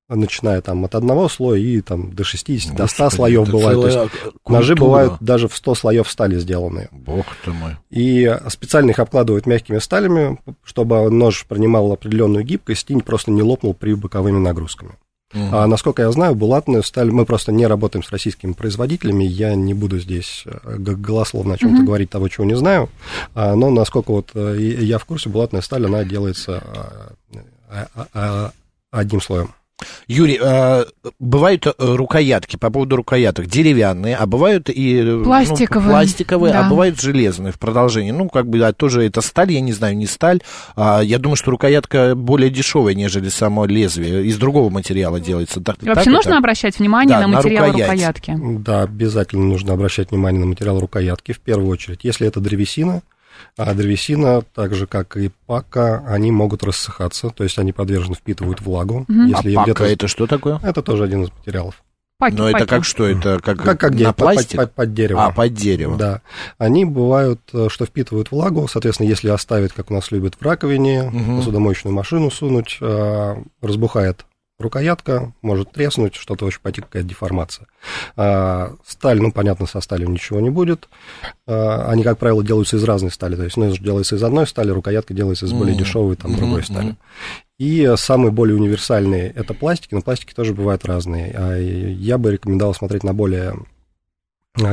начиная 0.08 0.60
там 0.62 0.84
от 0.84 0.96
одного 0.96 1.28
слоя 1.28 1.60
и 1.60 1.80
там 1.80 2.12
до 2.12 2.24
60, 2.24 2.74
до 2.74 2.88
100 2.88 3.04
Господи, 3.04 3.16
слоев 3.16 3.50
бывает. 3.50 3.80
То 3.80 3.86
есть 3.86 4.12
ножи 4.48 4.74
бывают 4.74 5.14
даже 5.20 5.46
в 5.46 5.56
100 5.56 5.74
слоев 5.76 6.10
стали 6.10 6.36
сделанные. 6.38 6.88
Бог 6.90 7.26
ты 7.44 7.52
мой. 7.52 7.76
И 7.90 8.36
специально 8.48 8.90
их 8.90 8.98
обкладывают 8.98 9.46
мягкими 9.46 9.78
сталями, 9.78 10.40
чтобы 10.64 11.08
нож 11.08 11.46
принимал 11.46 11.92
определенную 11.92 12.44
гибкость 12.44 12.90
и 12.90 12.96
просто 13.00 13.30
не 13.30 13.42
лопнул 13.42 13.74
при 13.74 13.94
боковыми 13.94 14.38
нагрузками. 14.38 14.92
Мгм. 15.34 15.54
А 15.54 15.66
насколько 15.66 16.00
я 16.02 16.10
знаю, 16.10 16.34
булатную 16.34 16.82
сталь, 16.82 17.10
мы 17.10 17.26
просто 17.26 17.52
не 17.52 17.66
работаем 17.66 18.02
с 18.02 18.10
российскими 18.10 18.52
производителями, 18.52 19.24
я 19.24 19.54
не 19.54 19.74
буду 19.74 19.98
здесь 19.98 20.44
э, 20.46 20.76
голословно 20.78 21.54
о 21.54 21.58
чем-то 21.58 21.82
говорить 21.82 22.08
того, 22.10 22.28
чего 22.28 22.46
не 22.46 22.56
знаю, 22.56 22.88
А, 23.34 23.54
но 23.54 23.68
насколько 23.70 24.10
вот 24.12 24.30
э, 24.34 24.56
и- 24.58 24.84
я 24.84 24.96
в 24.98 25.04
курсе, 25.04 25.28
булатная 25.28 25.60
сталь, 25.60 25.84
она 25.84 26.02
делается 26.04 26.62
а, 27.70 27.86
а, 27.94 28.06
а, 28.14 28.52
одним 28.90 29.20
слоем. 29.20 29.50
Юрий, 30.08 30.38
э, 30.42 30.84
бывают 31.20 31.66
э, 31.66 31.72
рукоятки, 31.78 32.56
по 32.56 32.70
поводу 32.70 32.96
рукояток, 32.96 33.46
деревянные, 33.46 34.16
а 34.16 34.26
бывают 34.26 34.68
и 34.70 34.98
э, 34.98 35.04
ну, 35.04 35.24
Пластиковые, 35.24 35.88
пластиковые 35.90 36.52
да. 36.52 36.66
а 36.66 36.68
бывают 36.68 37.00
железные 37.00 37.52
в 37.52 37.58
продолжении. 37.58 38.10
Ну, 38.10 38.28
как 38.28 38.48
бы, 38.48 38.58
да, 38.58 38.72
тоже 38.72 39.04
это 39.04 39.20
сталь, 39.20 39.52
я 39.52 39.60
не 39.60 39.72
знаю, 39.72 39.96
не 39.96 40.06
сталь. 40.06 40.40
А, 40.74 41.00
я 41.00 41.18
думаю, 41.18 41.36
что 41.36 41.50
рукоятка 41.52 42.14
более 42.16 42.50
дешевая, 42.50 42.94
нежели 42.94 43.28
само 43.28 43.66
лезвие. 43.66 44.24
Из 44.26 44.36
другого 44.36 44.68
материала 44.70 45.20
делается. 45.20 45.60
Так, 45.60 45.76
Вообще 45.82 46.04
так 46.04 46.06
нужно 46.12 46.30
это? 46.30 46.38
обращать 46.38 46.78
внимание 46.78 47.16
Да, 47.16 47.22
на 47.22 47.28
на 47.28 47.36
материал 47.36 47.66
рукоять. 47.66 47.88
рукоятки? 47.90 48.34
Да, 48.58 48.82
обязательно 48.82 49.44
нужно 49.44 49.74
обращать 49.74 50.10
внимание 50.10 50.40
на 50.40 50.46
материал 50.46 50.80
рукоятки 50.80 51.32
в 51.32 51.40
первую 51.40 51.68
очередь. 51.70 52.00
Если 52.02 52.26
это 52.26 52.40
древесина, 52.40 53.02
а 53.56 53.74
древесина, 53.74 54.42
так 54.54 54.74
же 54.74 54.86
как 54.86 55.16
и 55.16 55.30
пака, 55.46 56.04
они 56.08 56.30
могут 56.30 56.62
рассыхаться, 56.62 57.30
то 57.30 57.44
есть 57.44 57.58
они 57.58 57.72
подвержены, 57.72 58.14
впитывают 58.14 58.60
влагу. 58.60 59.04
А 59.08 59.12
Если 59.12 59.50
им 59.50 59.56
пака 59.56 59.72
где-то- 59.72 59.84
это 59.84 60.08
что 60.08 60.26
такое? 60.26 60.60
это 60.62 60.82
тоже 60.82 61.04
один 61.04 61.22
из 61.24 61.30
материалов. 61.30 61.82
Паки, 62.20 62.34
Но 62.34 62.48
это 62.48 62.58
паки. 62.58 62.68
как 62.70 62.84
что? 62.84 63.06
Это 63.06 63.38
как, 63.40 63.58
Как, 63.62 63.78
как 63.78 63.92
на 63.94 64.06
под- 64.12 64.16
пластик? 64.16 64.56
под, 64.56 64.72
под 64.74 64.92
дерево. 64.92 65.26
А, 65.26 65.30
под 65.30 65.54
дерево. 65.54 65.96
Да. 65.96 66.22
Они 66.58 66.84
бывают, 66.84 67.40
э, 67.52 67.68
что 67.70 67.86
впитывают 67.86 68.32
влагу, 68.32 68.66
соответственно, 68.66 69.06
если 69.06 69.28
оставить, 69.28 69.72
как 69.72 69.92
у 69.92 69.94
нас 69.94 70.10
любят 70.10 70.34
в 70.34 70.42
раковине, 70.42 71.10
Мгм. 71.12 71.36
посудомоечную 71.38 71.94
машину 71.94 72.32
сунуть, 72.32 72.78
э, 72.80 73.36
разбухает 73.62 74.24
рукоятка, 74.58 75.32
может 75.40 75.70
треснуть, 75.72 76.16
что-то 76.16 76.44
очень 76.44 76.60
пойти, 76.60 76.80
какая-то 76.80 77.08
деформация. 77.08 77.66
А, 78.16 78.74
Сталь, 78.84 79.20
ну, 79.22 79.30
понятно, 79.30 79.66
со 79.66 79.80
сталью 79.80 80.08
ничего 80.08 80.40
не 80.40 80.50
будет. 80.50 80.88
А, 81.46 81.86
Они, 81.88 82.02
как 82.02 82.18
правило, 82.18 82.42
делаются 82.42 82.76
из 82.76 82.84
разной 82.84 83.10
стали. 83.12 83.36
То 83.36 83.44
есть 83.44 83.56
нож 83.56 83.78
делается 83.78 84.16
из 84.16 84.22
одной 84.22 84.46
стали, 84.46 84.70
рукоятка 84.70 85.14
делается 85.14 85.46
из 85.46 85.52
более 85.52 85.74
Мгм. 85.74 85.84
дешевой, 85.84 86.16
там, 86.16 86.34
другой 86.36 86.62
мгм. 86.62 86.64
стали. 86.64 86.96
И 87.58 87.92
самые 87.96 88.32
более 88.32 88.56
универсальные 88.56 89.30
это 89.34 89.54
пластики, 89.54 89.94
но 89.94 90.00
пластики 90.00 90.32
тоже 90.34 90.54
бывают 90.54 90.84
разные. 90.84 91.32
А 91.36 91.56
Я 91.58 92.18
бы 92.18 92.32
рекомендовал 92.32 92.74
смотреть 92.74 93.04
на 93.04 93.14
более 93.14 93.54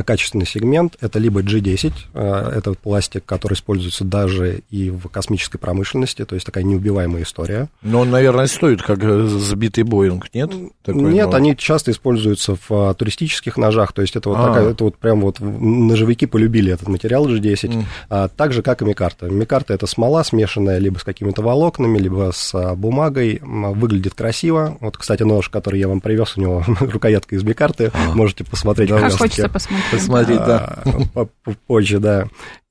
качественный 0.04 0.46
сегмент. 0.46 0.96
Это 1.00 1.18
либо 1.18 1.42
G10, 1.42 1.92
а, 2.14 2.50
это 2.56 2.72
пластик, 2.74 3.24
который 3.24 3.54
используется 3.54 4.04
даже 4.04 4.60
и 4.70 4.90
в 4.90 5.08
космической 5.08 5.58
промышленности, 5.58 6.24
то 6.24 6.34
есть 6.34 6.46
такая 6.46 6.64
неубиваемая 6.64 7.22
история. 7.22 7.68
Но 7.82 8.00
он, 8.00 8.10
наверное, 8.10 8.46
стоит 8.46 8.82
как 8.82 8.98
э, 9.02 9.26
сбитый 9.26 9.84
Боинг, 9.84 10.32
нет? 10.34 10.50
Такой, 10.82 11.12
Нет, 11.12 11.28
ну, 11.30 11.36
они 11.36 11.56
часто 11.56 11.90
используются 11.90 12.54
в 12.56 12.70
а, 12.70 12.94
туристических 12.94 13.56
ножах, 13.56 13.92
то 13.92 14.02
есть 14.02 14.16
это 14.16 14.28
вот 14.28 14.38
А. 14.38 14.48
такая, 14.48 14.70
это 14.70 14.84
вот 14.84 14.96
прям 14.96 15.20
вот 15.20 15.40
ножевики 15.40 16.26
полюбили 16.26 16.72
этот 16.72 16.88
материал 16.88 17.28
G10, 17.28 17.74
М. 17.74 17.86
а, 18.08 18.28
так 18.28 18.52
же, 18.52 18.62
как 18.62 18.82
и 18.82 18.84
микарта. 18.84 19.26
Микарта 19.26 19.74
это 19.74 19.86
смола, 19.86 20.24
смешанная 20.24 20.78
либо 20.78 20.98
с 20.98 21.04
какими-то 21.04 21.42
волокнами, 21.42 21.98
либо 21.98 22.30
с 22.34 22.54
а, 22.54 22.74
бумагой, 22.74 23.40
выглядит 23.42 24.14
красиво. 24.14 24.76
Вот, 24.80 24.96
кстати, 24.96 25.22
нож, 25.22 25.48
который 25.48 25.80
я 25.80 25.88
вам 25.88 26.00
привез, 26.00 26.36
у 26.36 26.40
него 26.40 26.64
рукоятка 26.80 27.36
из 27.36 27.42
микарты, 27.42 27.92
можете 28.14 28.44
посмотреть. 28.44 28.90
Как 28.90 29.12
хочется 29.12 29.48
посмотреть. 29.48 29.75
Посмотреть, 29.90 30.38
да. 30.38 30.82
А, 31.14 31.24
по- 31.26 31.28
Позже, 31.66 31.98
да. 31.98 32.26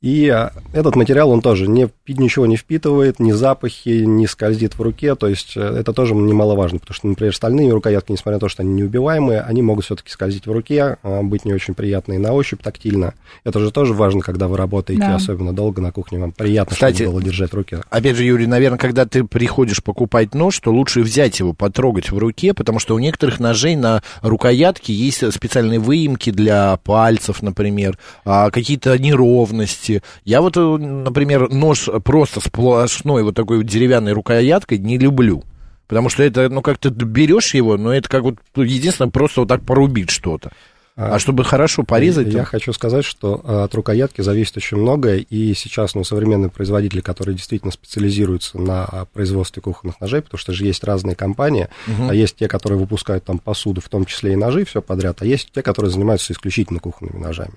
И 0.05 0.29
а, 0.29 0.51
этот 0.71 0.95
материал, 0.95 1.31
он 1.31 1.41
тоже 1.41 1.67
не, 1.67 1.89
ничего 2.07 2.45
не 2.45 2.57
впитывает, 2.57 3.19
ни 3.19 3.31
запахи, 3.31 4.03
не 4.05 4.27
скользит 4.27 4.75
в 4.75 4.81
руке, 4.83 5.15
то 5.15 5.25
есть 5.25 5.53
э, 5.57 5.59
это 5.59 5.93
тоже 5.93 6.13
немаловажно, 6.13 6.77
потому 6.77 6.93
что, 6.93 7.07
например, 7.07 7.35
стальные 7.35 7.73
рукоятки, 7.73 8.11
несмотря 8.11 8.33
на 8.35 8.39
то, 8.41 8.47
что 8.47 8.61
они 8.61 8.73
неубиваемые, 8.73 9.41
они 9.41 9.63
могут 9.63 9.85
все-таки 9.85 10.11
скользить 10.11 10.45
в 10.45 10.51
руке, 10.51 10.97
а, 11.01 11.23
быть 11.23 11.43
не 11.43 11.55
очень 11.55 11.73
приятные 11.73 12.19
на 12.19 12.33
ощупь, 12.33 12.61
тактильно. 12.61 13.15
Это 13.43 13.59
же 13.59 13.71
тоже 13.71 13.95
важно, 13.95 14.21
когда 14.21 14.47
вы 14.47 14.57
работаете, 14.57 15.01
Да. 15.01 15.15
особенно 15.15 15.53
долго 15.53 15.81
на 15.81 15.91
кухне, 15.91 16.19
вам 16.19 16.33
приятно, 16.33 16.75
Кстати, 16.75 16.97
чтобы 16.97 17.13
было 17.13 17.23
держать 17.23 17.51
в 17.51 17.55
руке. 17.55 17.81
Опять 17.89 18.15
же, 18.15 18.25
Юрий, 18.25 18.45
наверное, 18.45 18.77
когда 18.77 19.07
ты 19.07 19.23
приходишь 19.23 19.81
покупать 19.83 20.35
нож, 20.35 20.59
то 20.59 20.71
лучше 20.71 21.01
взять 21.01 21.39
его, 21.39 21.53
потрогать 21.53 22.11
в 22.11 22.17
руке, 22.19 22.53
потому 22.53 22.77
что 22.77 22.93
у 22.93 22.99
некоторых 22.99 23.39
ножей 23.39 23.75
на 23.75 24.03
рукоятке 24.21 24.93
есть 24.93 25.33
специальные 25.33 25.79
выемки 25.79 26.29
для 26.29 26.77
пальцев, 26.83 27.41
например, 27.41 27.97
а, 28.23 28.51
какие-то 28.51 28.99
неровности. 28.99 29.94
Я 30.23 30.41
вот, 30.41 30.57
э, 30.57 30.61
например, 30.61 31.49
нож 31.49 31.89
просто 32.03 32.39
сплошной 32.39 33.23
вот 33.23 33.35
такой 33.35 33.57
вот 33.57 33.65
деревянной 33.65 34.13
рукояткой 34.13 34.77
не 34.77 34.97
люблю. 34.97 35.43
Потому 35.87 36.09
что 36.09 36.23
это, 36.23 36.49
ну, 36.49 36.61
как 36.61 36.77
ты 36.79 36.89
берешь 36.89 37.53
его, 37.53 37.77
но 37.77 37.93
это 37.93 38.09
как 38.09 38.23
вот, 38.23 38.35
ну, 38.55 38.63
единственное, 38.63 39.11
просто 39.11 39.41
вот 39.41 39.49
так 39.49 39.63
порубить 39.63 40.09
что-то. 40.09 40.51
А 40.97 41.19
чтобы 41.19 41.43
хорошо 41.43 41.83
порезать... 41.83 42.27
Я 42.27 42.43
то- 42.43 42.45
хочу 42.45 42.71
сказать, 42.71 43.03
что 43.03 43.41
э, 43.43 43.63
от 43.63 43.75
рукоятки 43.75 44.21
зависит 44.21 44.55
очень 44.55 44.77
многое, 44.77 45.17
и 45.17 45.53
сейчас 45.53 45.93
ну, 45.93 46.05
современные 46.05 46.49
производители, 46.49 47.01
которые 47.01 47.35
действительно 47.35 47.73
специализируются 47.73 48.57
на 48.57 48.85
а, 48.85 49.05
производстве 49.05 49.61
кухонных 49.61 49.99
ножей, 49.99 50.21
потому 50.21 50.39
что 50.39 50.53
же 50.53 50.65
есть 50.65 50.85
разные 50.85 51.15
компании, 51.15 51.67
а 52.09 52.13
есть 52.13 52.37
те, 52.37 52.47
которые 52.47 52.79
выпускают 52.79 53.25
там 53.25 53.39
посуду, 53.39 53.81
в 53.81 53.89
том 53.89 54.05
числе 54.05 54.33
и 54.33 54.35
ножи, 54.37 54.63
все 54.63 54.81
подряд, 54.81 55.21
а 55.21 55.25
есть 55.25 55.51
те, 55.51 55.61
которые 55.61 55.91
занимаются 55.91 56.31
исключительно 56.31 56.79
кухонными 56.79 57.21
ножами. 57.21 57.55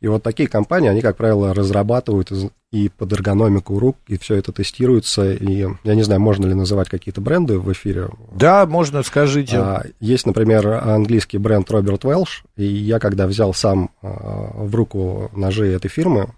И 0.00 0.06
вот 0.06 0.22
такие 0.22 0.48
компании, 0.48 0.88
они, 0.88 1.00
как 1.00 1.16
правило, 1.16 1.52
разрабатывают 1.52 2.30
и 2.70 2.90
под 2.90 3.12
эргономику 3.14 3.78
рук, 3.78 3.96
и 4.08 4.18
все 4.18 4.34
это 4.34 4.52
тестируется, 4.52 5.32
и 5.32 5.66
я 5.84 5.94
не 5.94 6.02
знаю, 6.02 6.20
можно 6.20 6.46
ли 6.46 6.54
называть 6.54 6.88
какие-то 6.90 7.20
бренды 7.22 7.58
в 7.58 7.72
эфире, 7.72 8.08
Да, 8.34 8.66
можно, 8.66 9.02
скажите. 9.02 9.56
а, 9.56 9.84
Есть, 10.00 10.26
например, 10.26 10.68
английский 10.68 11.38
бренд 11.38 11.70
Роберт 11.70 12.04
Welsh, 12.04 12.44
и 12.56 12.64
я, 12.66 12.98
когда 12.98 13.26
взял 13.26 13.54
сам 13.54 13.90
а, 14.02 14.50
в 14.64 14.74
руку 14.74 15.30
ножи 15.34 15.66
этой 15.66 15.88
фирмы, 15.88 16.28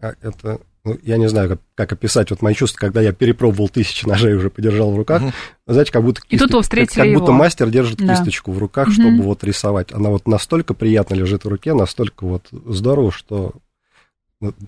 а, 0.00 0.12
это, 0.22 0.60
ну, 0.84 0.96
я 1.02 1.16
не 1.16 1.28
знаю, 1.28 1.48
как, 1.48 1.58
как 1.74 1.92
описать 1.92 2.30
вот 2.30 2.40
мои 2.40 2.54
чувства, 2.54 2.78
когда 2.78 3.00
я 3.00 3.12
перепробовал 3.12 3.68
тысячи 3.68 4.06
ножей, 4.06 4.34
уже 4.34 4.48
подержал 4.48 4.92
в 4.92 4.96
руках, 4.96 5.22
знаете, 5.66 5.90
как 5.90 6.04
будто, 6.04 6.20
И 6.28 6.38
тут 6.38 6.52
кист- 6.52 6.70
как, 6.70 6.88
как 6.88 7.06
будто 7.12 7.24
его. 7.24 7.32
мастер 7.32 7.68
держит 7.68 7.98
Да. 7.98 8.14
кисточку 8.14 8.52
в 8.52 8.58
руках, 8.58 8.92
чтобы 8.92 9.22
вот 9.22 9.42
рисовать. 9.42 9.92
Она 9.92 10.10
вот 10.10 10.28
настолько 10.28 10.72
приятно 10.72 11.14
лежит 11.14 11.44
в 11.44 11.48
руке, 11.48 11.74
настолько 11.74 12.24
вот 12.26 12.46
здорово, 12.52 13.10
что 13.10 13.54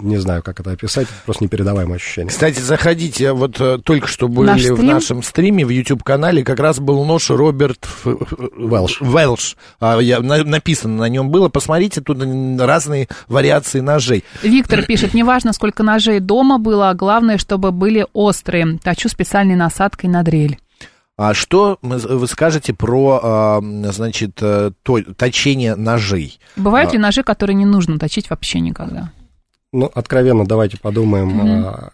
не 0.03 0.19
знаю, 0.19 0.43
как 0.43 0.61
это 0.61 0.73
описать, 0.73 1.05
это 1.05 1.15
просто 1.25 1.45
непередаваемое 1.45 1.97
ощущение. 1.97 2.29
Кстати, 2.29 2.61
заходите, 2.61 3.33
вот 3.33 3.59
э, 3.59 3.79
только 3.83 4.07
что 4.07 4.29
были 4.29 4.49
Наш 4.49 4.63
в 4.65 4.83
нашем 4.83 5.23
стриме 5.23 5.65
в 5.65 5.71
YouTube-канале, 5.71 6.45
как 6.45 6.61
раз 6.61 6.79
был 6.79 7.03
нож 7.07 7.31
Роберт 7.31 7.83
Ф- 7.85 8.07
Welsh. 8.07 9.01
Welsh. 9.01 9.57
А, 9.81 9.99
я, 9.99 10.21
на- 10.21 10.45
написано 10.45 10.99
на 10.99 11.09
нем 11.09 11.31
было. 11.31 11.49
Посмотрите, 11.49 12.03
тут 12.03 12.19
разные 12.61 13.09
вариации 13.29 13.81
ножей. 13.81 14.25
Виктор 14.43 14.83
пишет, 14.85 15.15
неважно, 15.15 15.55
сколько 15.55 15.83
ножей 15.83 16.21
дома 16.21 16.59
было, 16.59 16.91
а 16.91 16.95
главное, 16.95 17.39
чтобы 17.39 17.73
были 17.73 18.07
острые. 18.13 18.79
Точу 18.85 19.09
специальной 19.09 19.57
насадкой 19.57 20.11
на 20.11 20.23
дрель. 20.23 20.59
А 21.17 21.33
что 21.33 21.79
вы 21.81 22.27
скажете 22.27 22.75
про, 22.75 23.21
а, 23.23 23.61
значит, 23.91 24.33
э, 24.43 24.73
то- 24.83 25.03
точение 25.15 25.77
ножей? 25.77 26.39
Бывают 26.57 26.91
А. 26.91 26.93
ли 26.93 26.99
ножи, 26.99 27.23
которые 27.23 27.55
не 27.55 27.65
нужно 27.67 27.99
точить 27.99 28.29
вообще 28.29 28.61
никогда? 28.61 29.13
Ну, 29.73 29.91
откровенно, 29.95 30.45
давайте 30.47 30.79
подумаем. 30.79 31.41
А, 31.67 31.93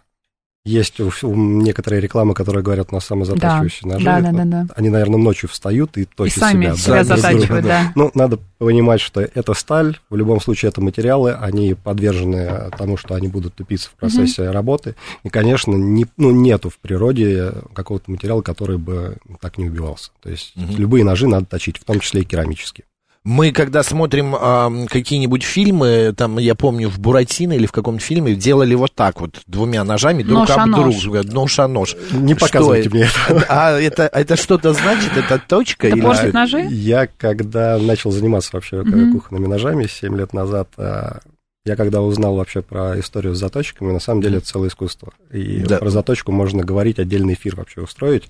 Есть 0.65 0.99
у- 0.99 1.09
у 1.23 1.35
некоторые 1.35 2.01
рекламы, 2.01 2.33
которые 2.33 2.61
говорят 2.61 2.91
на 2.91 2.99
самозатачивающие 2.99 3.89
ножи. 3.89 4.03
да, 4.05 4.19
да, 4.21 4.31
да, 4.33 4.43
да. 4.45 4.67
Они, 4.75 4.89
наверное, 4.89 5.17
ночью 5.17 5.47
встают 5.47 5.97
и 5.97 6.01
И 6.01 6.05
точат 6.05 6.37
сами 6.39 6.65
себя. 6.65 6.75
себя 6.75 6.93
да, 6.95 7.03
затачивают, 7.15 7.65
да. 7.65 7.91
Ну, 7.95 8.11
надо 8.13 8.39
понимать, 8.57 8.99
что 8.99 9.21
это 9.21 9.53
сталь, 9.53 9.97
в 10.09 10.15
любом 10.17 10.41
случае 10.41 10.69
это 10.69 10.81
материалы, 10.81 11.31
они 11.31 11.75
подвержены 11.75 12.69
тому, 12.77 12.97
что 12.97 13.15
они 13.15 13.29
будут 13.29 13.55
тупиться 13.55 13.89
в 13.89 13.93
процессе 13.93 14.51
работы. 14.51 14.95
И, 15.23 15.29
конечно, 15.29 15.71
не, 15.75 16.05
ну, 16.17 16.31
нету 16.31 16.69
в 16.69 16.77
природе 16.77 17.53
какого-то 17.73 18.11
материала, 18.11 18.41
который 18.41 18.77
бы 18.77 19.15
так 19.39 19.57
не 19.57 19.69
убивался. 19.69 20.11
То 20.21 20.29
есть 20.29 20.51
любые 20.55 21.05
ножи 21.05 21.25
надо 21.27 21.45
точить, 21.45 21.77
в 21.77 21.85
том 21.85 22.01
числе 22.01 22.21
и 22.21 22.25
керамические. 22.25 22.83
Мы, 23.25 23.51
когда 23.51 23.83
смотрим 23.83 24.33
а, 24.39 24.71
какие-нибудь 24.89 25.43
фильмы, 25.43 26.13
там, 26.15 26.37
я 26.39 26.55
помню, 26.55 26.89
в 26.89 26.99
Буратино 26.99 27.51
или 27.53 27.65
в 27.65 27.71
каком-то 27.73 28.01
фильме 28.03 28.33
делали 28.33 28.73
вот 28.75 28.93
так 28.95 29.19
вот, 29.19 29.41
двумя 29.45 29.83
ножами 29.83 30.23
друг 30.23 30.47
Нож 30.47 30.49
об 30.51 30.71
друга, 30.71 31.23
нож 31.23 31.59
о 31.59 31.67
нож. 31.67 31.95
Не 32.11 32.33
Что 32.35 32.45
показывайте 32.45 32.87
это? 32.87 32.95
мне 32.95 33.03
это. 33.27 33.45
А 33.49 33.71
это, 33.79 34.03
это 34.03 34.35
что-то 34.37 34.73
значит? 34.73 35.17
Это 35.17 35.37
точка? 35.37 35.87
Это 35.87 35.97
или 35.97 36.03
портит 36.03 36.33
ножи? 36.33 36.65
Я, 36.69 37.07
когда 37.07 37.77
начал 37.77 38.11
заниматься 38.11 38.51
вообще 38.53 38.77
Мгм. 38.83 39.11
кухонными 39.19 39.47
ножами 39.47 39.85
7 39.87 40.15
лет 40.17 40.33
назад, 40.33 40.69
а, 40.77 41.19
я 41.65 41.75
когда 41.75 42.01
узнал 42.01 42.35
вообще 42.35 42.61
про 42.61 42.97
историю 42.99 43.35
с 43.35 43.39
заточками, 43.39 43.91
на 43.91 43.99
самом 43.99 44.21
деле 44.21 44.37
это 44.37 44.47
целое 44.47 44.69
искусство. 44.69 45.11
И 45.33 45.59
Да. 45.67 45.77
про 45.77 45.89
заточку 45.89 46.31
можно 46.31 46.63
говорить, 46.63 46.99
отдельный 46.99 47.33
эфир 47.33 47.57
вообще 47.57 47.81
устроить. 47.81 48.29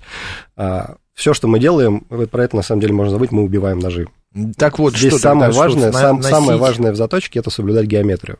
Все, 1.20 1.34
что 1.34 1.48
мы 1.48 1.58
делаем, 1.60 2.06
вот 2.08 2.30
про 2.30 2.44
это 2.44 2.56
на 2.56 2.62
самом 2.62 2.80
деле 2.80 2.94
можно 2.94 3.10
забыть, 3.12 3.30
мы 3.30 3.42
убиваем 3.42 3.78
ножи. 3.78 4.08
Так 4.56 4.78
вот, 4.78 4.96
Здесь 4.96 5.12
что 5.12 5.20
самое 5.20 5.50
тогда, 5.50 5.58
важное, 5.60 5.92
сам- 5.92 6.22
самое 6.22 6.56
важное 6.58 6.92
в 6.92 6.96
заточке 6.96 7.40
это 7.40 7.50
соблюдать 7.50 7.84
геометрию. 7.84 8.38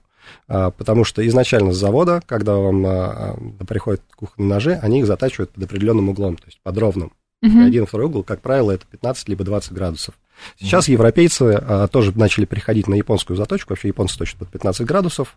А, 0.49 0.71
Потому 0.71 1.05
что 1.05 1.27
изначально 1.29 1.73
с 1.73 1.77
завода, 1.77 2.23
когда 2.25 2.55
вам 2.57 2.87
а, 2.87 3.37
а, 3.61 3.65
приходят 3.67 4.01
кухонные 4.17 4.49
ножи, 4.49 4.79
они 4.83 5.01
их 5.01 5.07
затачивают 5.07 5.51
под 5.51 5.65
определенным 5.65 6.09
углом, 6.09 6.37
то 6.37 6.45
есть 6.47 6.59
под 6.63 6.79
ровным. 6.79 7.13
И 7.43 7.49
Мгм. 7.49 7.67
один 7.67 7.83
и 7.83 7.87
второй 7.87 8.07
угол, 8.07 8.23
как 8.23 8.41
правило, 8.41 8.71
это 8.71 8.87
15 8.91 9.29
либо 9.29 9.45
20 9.45 9.73
градусов. 9.73 10.15
Сейчас 10.59 10.89
европейцы 10.89 11.59
а, 11.61 11.87
тоже 11.87 12.13
начали 12.17 12.47
переходить 12.47 12.89
на 12.89 12.95
японскую 12.95 13.37
заточку. 13.37 13.73
Вообще 13.75 13.89
японцы 13.89 14.17
точат 14.17 14.37
под 14.39 14.49
15 14.49 14.87
градусов. 14.87 15.37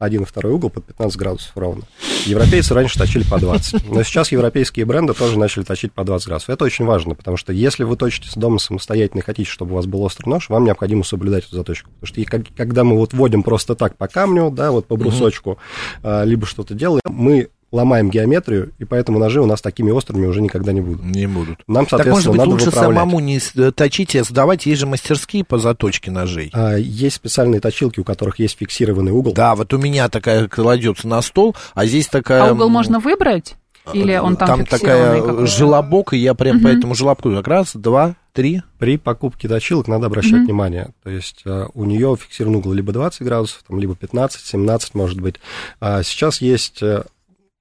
Один 0.00 0.22
и 0.22 0.24
второй 0.24 0.54
угол 0.54 0.70
под 0.70 0.86
15 0.86 1.16
градусов 1.18 1.52
ровно. 1.54 1.82
Европейцы 2.24 2.74
раньше 2.74 2.98
точили 2.98 3.22
по 3.22 3.38
20. 3.38 3.88
Но 3.90 4.02
сейчас 4.02 4.32
европейские 4.32 4.86
бренды 4.86 5.12
тоже 5.12 5.38
начали 5.38 5.62
точить 5.62 5.92
по 5.92 6.04
20 6.04 6.26
градусов. 6.26 6.50
Это 6.50 6.64
очень 6.64 6.86
важно, 6.86 7.14
потому 7.14 7.36
что 7.36 7.52
если 7.52 7.84
вы 7.84 7.96
точите 7.96 8.28
дома 8.34 8.58
самостоятельно 8.58 9.20
и 9.20 9.22
хотите, 9.22 9.48
чтобы 9.48 9.72
у 9.72 9.74
вас 9.76 9.86
был 9.86 10.02
острый 10.02 10.28
нож, 10.28 10.48
вам 10.48 10.64
необходимо 10.64 11.04
соблюдать 11.04 11.44
эту 11.44 11.56
заточку. 11.56 11.90
Потому 12.00 12.06
что 12.06 12.20
и 12.20 12.24
когда 12.24 12.82
мы 12.82 12.96
вот 12.96 13.12
вводим 13.12 13.42
просто 13.42 13.74
так 13.74 13.96
по 13.96 14.08
камню, 14.08 14.50
да, 14.50 14.72
вот 14.72 14.86
по 14.86 14.96
брусочку, 14.96 15.58
mm-hmm. 16.02 16.24
либо 16.24 16.46
что-то 16.46 16.72
делаем, 16.74 17.02
мы 17.04 17.50
ломаем 17.72 18.10
геометрию, 18.10 18.72
и 18.78 18.84
поэтому 18.84 19.18
ножи 19.18 19.40
у 19.40 19.46
нас 19.46 19.60
такими 19.60 19.90
острыми 19.90 20.26
уже 20.26 20.40
никогда 20.40 20.72
не 20.72 20.80
будут. 20.80 21.04
Не 21.04 21.26
будут. 21.26 21.58
Нам, 21.66 21.88
соответственно, 21.88 22.04
так, 22.04 22.14
может 22.14 22.30
быть, 22.30 22.38
надо 22.38 22.50
лучше 22.50 22.66
выправлять. 22.66 22.96
самому 22.96 23.20
не 23.20 23.40
точить, 23.70 24.16
а 24.16 24.24
сдавать, 24.24 24.66
есть 24.66 24.80
же 24.80 24.86
мастерские 24.86 25.44
по 25.44 25.58
заточке 25.58 26.10
ножей. 26.10 26.50
А, 26.52 26.74
есть 26.74 27.16
специальные 27.16 27.60
точилки, 27.60 28.00
у 28.00 28.04
которых 28.04 28.38
есть 28.38 28.58
фиксированный 28.58 29.12
угол. 29.12 29.32
Да, 29.32 29.54
вот 29.54 29.72
у 29.72 29.78
меня 29.78 30.08
такая 30.08 30.48
кладется 30.48 31.06
на 31.06 31.22
стол, 31.22 31.54
а 31.74 31.86
здесь 31.86 32.08
такая... 32.08 32.48
А 32.48 32.52
угол 32.52 32.68
можно 32.68 32.98
выбрать? 32.98 33.56
Или 33.92 34.16
он 34.16 34.36
там 34.36 34.48
Там 34.48 34.66
такая 34.66 35.46
желобок, 35.46 36.12
и 36.12 36.18
я 36.18 36.34
прям 36.34 36.56
угу. 36.56 36.64
по 36.64 36.68
этому 36.68 36.94
желобку 36.94 37.30
как 37.30 37.48
раз 37.48 37.74
два, 37.74 38.14
три. 38.32 38.62
При 38.78 38.98
покупке 38.98 39.48
точилок 39.48 39.88
надо 39.88 40.06
обращать 40.06 40.34
угу. 40.34 40.44
внимание. 40.44 40.90
То 41.02 41.10
есть 41.10 41.42
э, 41.44 41.66
у 41.74 41.84
нее 41.84 42.16
фиксированный 42.20 42.58
угол 42.58 42.72
либо 42.72 42.92
20 42.92 43.22
градусов, 43.22 43.64
там, 43.66 43.78
либо 43.80 43.96
15, 43.96 44.40
17, 44.40 44.94
может 44.94 45.20
быть. 45.20 45.36
А 45.80 46.02
сейчас 46.02 46.40
есть 46.40 46.82
э, 46.82 47.04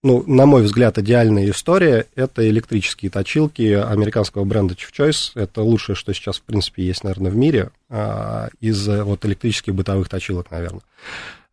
ну, 0.02 0.24
на 0.26 0.46
мой 0.46 0.64
взгляд, 0.64 0.98
идеальная 0.98 1.50
история– 1.50 2.06
это 2.16 2.48
электрические 2.48 3.12
точилки 3.12 3.74
американского 3.74 4.46
бренда 4.46 4.74
Chief 4.74 4.92
Choice. 4.98 5.32
Это 5.36 5.62
лучшее, 5.62 5.96
что 5.96 6.14
сейчас, 6.14 6.38
в 6.38 6.44
принципе, 6.44 6.84
есть, 6.84 7.04
наверное, 7.04 7.32
в 7.32 7.36
мире 7.36 7.72
а, 7.90 8.50
из 8.62 8.88
вот 8.88 9.26
электрических 9.26 9.76
бытовых 9.76 10.08
точилок, 10.08 10.52
наверное. 10.52 10.82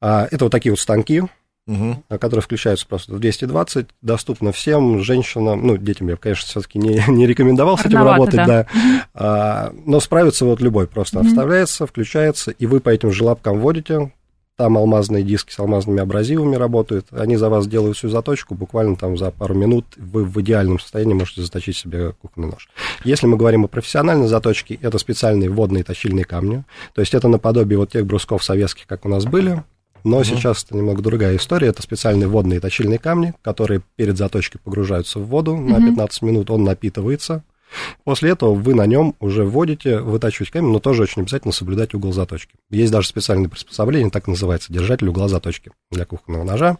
А, 0.00 0.29
это 0.31 0.45
вот 0.45 0.53
такие 0.53 0.71
вот 0.71 0.79
станки, 0.79 1.23
угу. 1.67 2.03
которые 2.09 2.43
включаются 2.43 2.87
просто 2.87 3.15
в 3.15 3.19
220, 3.19 3.88
доступно 4.00 4.53
всем 4.53 5.03
женщинам, 5.03 5.67
ну, 5.67 5.76
детям 5.76 6.09
я, 6.09 6.17
конечно, 6.17 6.47
все-таки 6.47 6.79
не, 6.79 7.03
не 7.09 7.26
рекомендовал 7.26 7.79
с 7.79 7.85
этим 7.85 8.05
работать, 8.05 8.37
да, 8.37 8.47
да. 8.47 8.67
А, 9.15 9.75
но 9.85 9.99
справится 9.99 10.45
вот 10.45 10.61
любой, 10.61 10.87
просто 10.87 11.21
угу. 11.21 11.29
вставляется, 11.29 11.87
включается, 11.87 12.53
и 12.53 12.67
вы 12.67 12.81
по 12.81 12.91
этим 12.91 13.11
желобкам 13.11 13.59
вводите, 13.59 14.12
там 14.56 14.78
алмазные 14.78 15.22
диски 15.22 15.52
с 15.52 15.58
алмазными 15.58 16.00
абразивами 16.00 16.56
работают. 16.56 17.06
Они 17.12 17.36
за 17.36 17.48
вас 17.48 17.66
делают 17.66 17.96
всю 17.96 18.08
заточку. 18.08 18.54
Буквально 18.54 18.96
там 18.96 19.16
за 19.16 19.30
пару 19.30 19.54
минут 19.54 19.84
вы 19.96 20.25
в 20.25 20.40
идеальном 20.40 20.80
состоянии 20.80 21.14
можете 21.14 21.42
заточить 21.42 21.76
себе 21.76 22.12
кухонный 22.22 22.48
нож. 22.48 22.68
Если 23.04 23.26
мы 23.26 23.36
говорим 23.36 23.64
о 23.64 23.68
профессиональной 23.68 24.28
заточке, 24.28 24.78
это 24.80 24.98
специальные 24.98 25.50
водные 25.50 25.84
точильные 25.84 26.25
камни. 26.25 26.64
То 26.94 27.02
есть 27.02 27.14
это 27.14 27.28
наподобие 27.28 27.78
вот 27.78 27.92
тех 27.92 28.06
брусков 28.06 28.42
советских, 28.42 28.86
как 28.86 29.04
у 29.04 29.08
нас 29.08 29.26
были. 29.26 29.62
Но 30.04 30.18
угу. 30.18 30.25
сейчас 30.25 30.64
это 30.64 30.76
немного 30.76 31.02
другая 31.02 31.36
история. 31.36 31.68
Это 31.68 31.82
специальные 31.82 32.28
водные 32.28 32.60
точильные 32.60 32.98
камни, 32.98 33.34
которые 33.42 33.82
перед 33.96 34.16
заточкой 34.16 34.60
погружаются 34.64 35.18
в 35.18 35.26
воду 35.26 35.52
угу. 35.52 35.68
на 35.68 35.84
15 35.84 36.22
минут. 36.22 36.50
Он 36.50 36.64
напитывается 36.64 37.42
После 38.04 38.30
этого 38.30 38.54
вы 38.54 38.75
на 38.75 38.87
нем 38.87 39.14
уже 39.20 39.44
вводите, 39.44 40.00
вытачиваете 40.00 40.52
камень, 40.52 40.70
но 40.70 40.78
тоже 40.78 41.02
очень 41.02 41.23
обязательно 41.23 41.52
соблюдать 41.52 41.94
угол 41.94 42.12
заточки. 42.12 42.54
Есть 42.70 42.92
даже 42.92 43.08
специальное 43.08 43.49
приспособление, 43.49 44.11
так 44.11 44.28
называется, 44.28 44.73
держатель 44.73 45.08
угла 45.08 45.28
заточки 45.28 45.73
для 45.90 46.04
кухонного 46.04 46.44
ножа. 46.44 46.78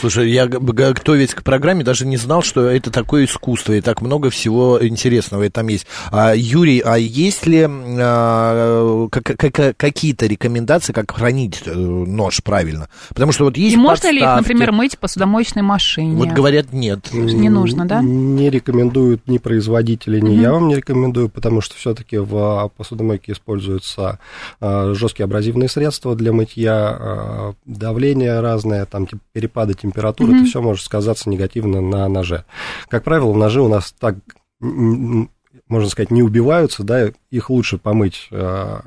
Слушай, 0.00 0.30
я 0.30 0.46
готовясь 0.46 1.34
к 1.34 1.42
программе 1.42 1.84
даже 1.84 2.06
не 2.06 2.16
знал, 2.16 2.42
что 2.42 2.62
это 2.62 2.90
такое 2.90 3.26
искусство, 3.26 3.74
и 3.74 3.80
так 3.80 4.00
много 4.00 4.30
всего 4.30 4.78
интересного 4.80 5.48
там 5.50 5.68
есть. 5.68 5.86
А, 6.10 6.34
Юрий, 6.34 6.80
а 6.80 6.96
есть 6.96 7.46
ли 7.46 7.66
а, 7.68 9.08
как, 9.10 9.24
как, 9.24 9.76
какие-то 9.76 10.26
рекомендации, 10.26 10.92
как 10.92 11.10
хранить 11.10 11.62
э, 11.66 11.74
нож 11.74 12.42
правильно? 12.42 12.88
Потому 13.10 13.32
что 13.32 13.44
вот 13.44 13.56
есть 13.58 13.74
И 13.74 13.78
можно 13.78 14.10
ли 14.10 14.20
их, 14.20 14.36
например, 14.36 14.72
мыть 14.72 14.94
в 14.94 14.98
посудомоечной 14.98 15.62
машине? 15.62 16.16
Вот 16.16 16.28
говорят, 16.28 16.72
нет. 16.72 17.12
Не 17.12 17.50
нужно, 17.50 17.86
да? 17.86 18.00
Не 18.00 18.48
рекомендуют 18.48 19.28
ни 19.28 19.38
производители, 19.38 20.20
ни 20.20 20.34
угу. 20.34 20.40
я 20.40 20.52
вам 20.52 20.68
не 20.68 20.76
рекомендую, 20.76 21.28
потому 21.28 21.60
что 21.60 21.76
все-таки 21.76 22.16
в 22.16 22.70
посудомойке 22.76 23.32
используются 23.32 24.18
а, 24.60 24.94
жесткие 24.94 25.24
абразивные 25.24 25.68
средства 25.68 26.16
для 26.16 26.32
мытья, 26.32 27.54
давление 27.66 28.40
разное, 28.40 28.86
там 28.86 29.06
типа 29.06 29.20
перепады 29.50 29.74
температуры, 29.74 30.32
mm-hmm. 30.32 30.36
это 30.40 30.46
все 30.46 30.62
может 30.62 30.84
сказаться 30.84 31.28
негативно 31.28 31.80
на 31.80 32.08
ноже. 32.08 32.44
Как 32.88 33.04
правило, 33.04 33.34
ножи 33.34 33.60
у 33.60 33.68
нас 33.68 33.92
так, 33.98 34.16
можно 34.60 35.88
сказать, 35.88 36.10
не 36.10 36.22
убиваются, 36.22 36.84
да, 36.84 37.10
их 37.30 37.50
лучше 37.50 37.78
помыть 37.78 38.28
э, 38.30 38.80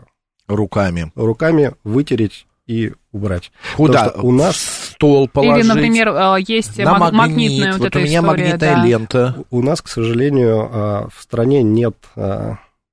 руками. 0.47 1.11
Руками, 1.15 1.73
вытереть 1.83 2.45
и 2.65 2.93
убрать. 3.11 3.51
Куда? 3.75 4.13
у 4.21 4.31
нас 4.31 4.55
стол 4.93 5.27
положить. 5.27 5.65
Или, 5.65 5.67
например, 5.67 6.07
э, 6.09 6.35
есть 6.47 6.77
на 6.77 6.97
магнит, 6.97 7.13
магнитная 7.13 7.71
вот, 7.73 7.79
вот 7.79 7.87
эта 7.87 7.99
у 7.99 8.01
меня 8.01 8.19
история, 8.19 8.27
магнитная 8.27 8.75
да. 8.75 8.85
лента. 8.85 9.35
У 9.51 9.61
нас, 9.61 9.81
к 9.81 9.87
сожалению, 9.89 10.69
э, 10.71 11.07
в 11.13 11.21
стране 11.21 11.61
нет 11.61 11.95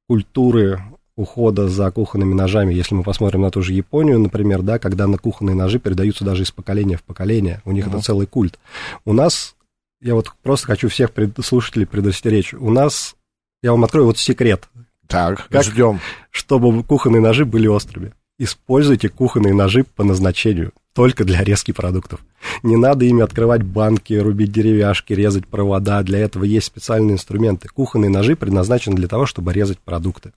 культуры 0.08 0.82
ухода 1.20 1.68
за 1.68 1.90
кухонными 1.90 2.34
ножами, 2.34 2.72
если 2.72 2.94
мы 2.94 3.02
посмотрим 3.02 3.42
на 3.42 3.50
ту 3.50 3.62
же 3.62 3.72
Японию, 3.72 4.18
например, 4.18 4.62
да, 4.62 4.78
когда 4.78 5.06
на 5.06 5.18
кухонные 5.18 5.54
ножи 5.54 5.78
передаются 5.78 6.24
даже 6.24 6.44
из 6.44 6.50
поколения 6.50 6.96
в 6.96 7.02
поколение, 7.02 7.60
у 7.64 7.72
них 7.72 7.86
uh-huh. 7.86 7.96
это 7.96 8.04
целый 8.04 8.26
культ. 8.26 8.58
У 9.04 9.12
нас, 9.12 9.54
я 10.00 10.14
вот 10.14 10.32
просто 10.42 10.66
хочу 10.66 10.88
всех 10.88 11.12
пред, 11.12 11.32
слушателей 11.44 11.86
предостеречь, 11.86 12.54
у 12.54 12.70
нас, 12.70 13.16
я 13.62 13.72
вам 13.72 13.84
открою 13.84 14.06
вот 14.06 14.18
секрет. 14.18 14.68
Так, 15.06 15.48
как, 15.48 15.64
ждем. 15.64 16.00
Чтобы 16.30 16.82
кухонные 16.84 17.20
ножи 17.20 17.44
были 17.44 17.66
острыми. 17.66 18.12
Используйте 18.38 19.10
кухонные 19.10 19.52
ножи 19.52 19.84
по 19.84 20.02
назначению, 20.02 20.72
только 20.94 21.24
для 21.24 21.44
резки 21.44 21.72
продуктов. 21.72 22.20
Не 22.62 22.76
надо 22.76 23.04
ими 23.04 23.22
открывать 23.22 23.62
банки, 23.62 24.14
рубить 24.14 24.50
деревяшки, 24.50 25.12
резать 25.12 25.46
провода. 25.46 26.02
Для 26.02 26.20
этого 26.20 26.44
есть 26.44 26.68
специальные 26.68 27.14
инструменты. 27.14 27.68
Кухонные 27.68 28.08
ножи 28.08 28.36
предназначены 28.36 28.96
для 28.96 29.08
того, 29.08 29.26
чтобы 29.26 29.52
резать 29.52 29.78
продукты. 29.78 30.32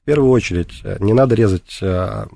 В 0.00 0.04
первую 0.04 0.30
очередь, 0.30 0.80
э, 0.82 0.96
не 1.00 1.12
надо 1.12 1.34
резать 1.34 1.78
э, 1.80 2.26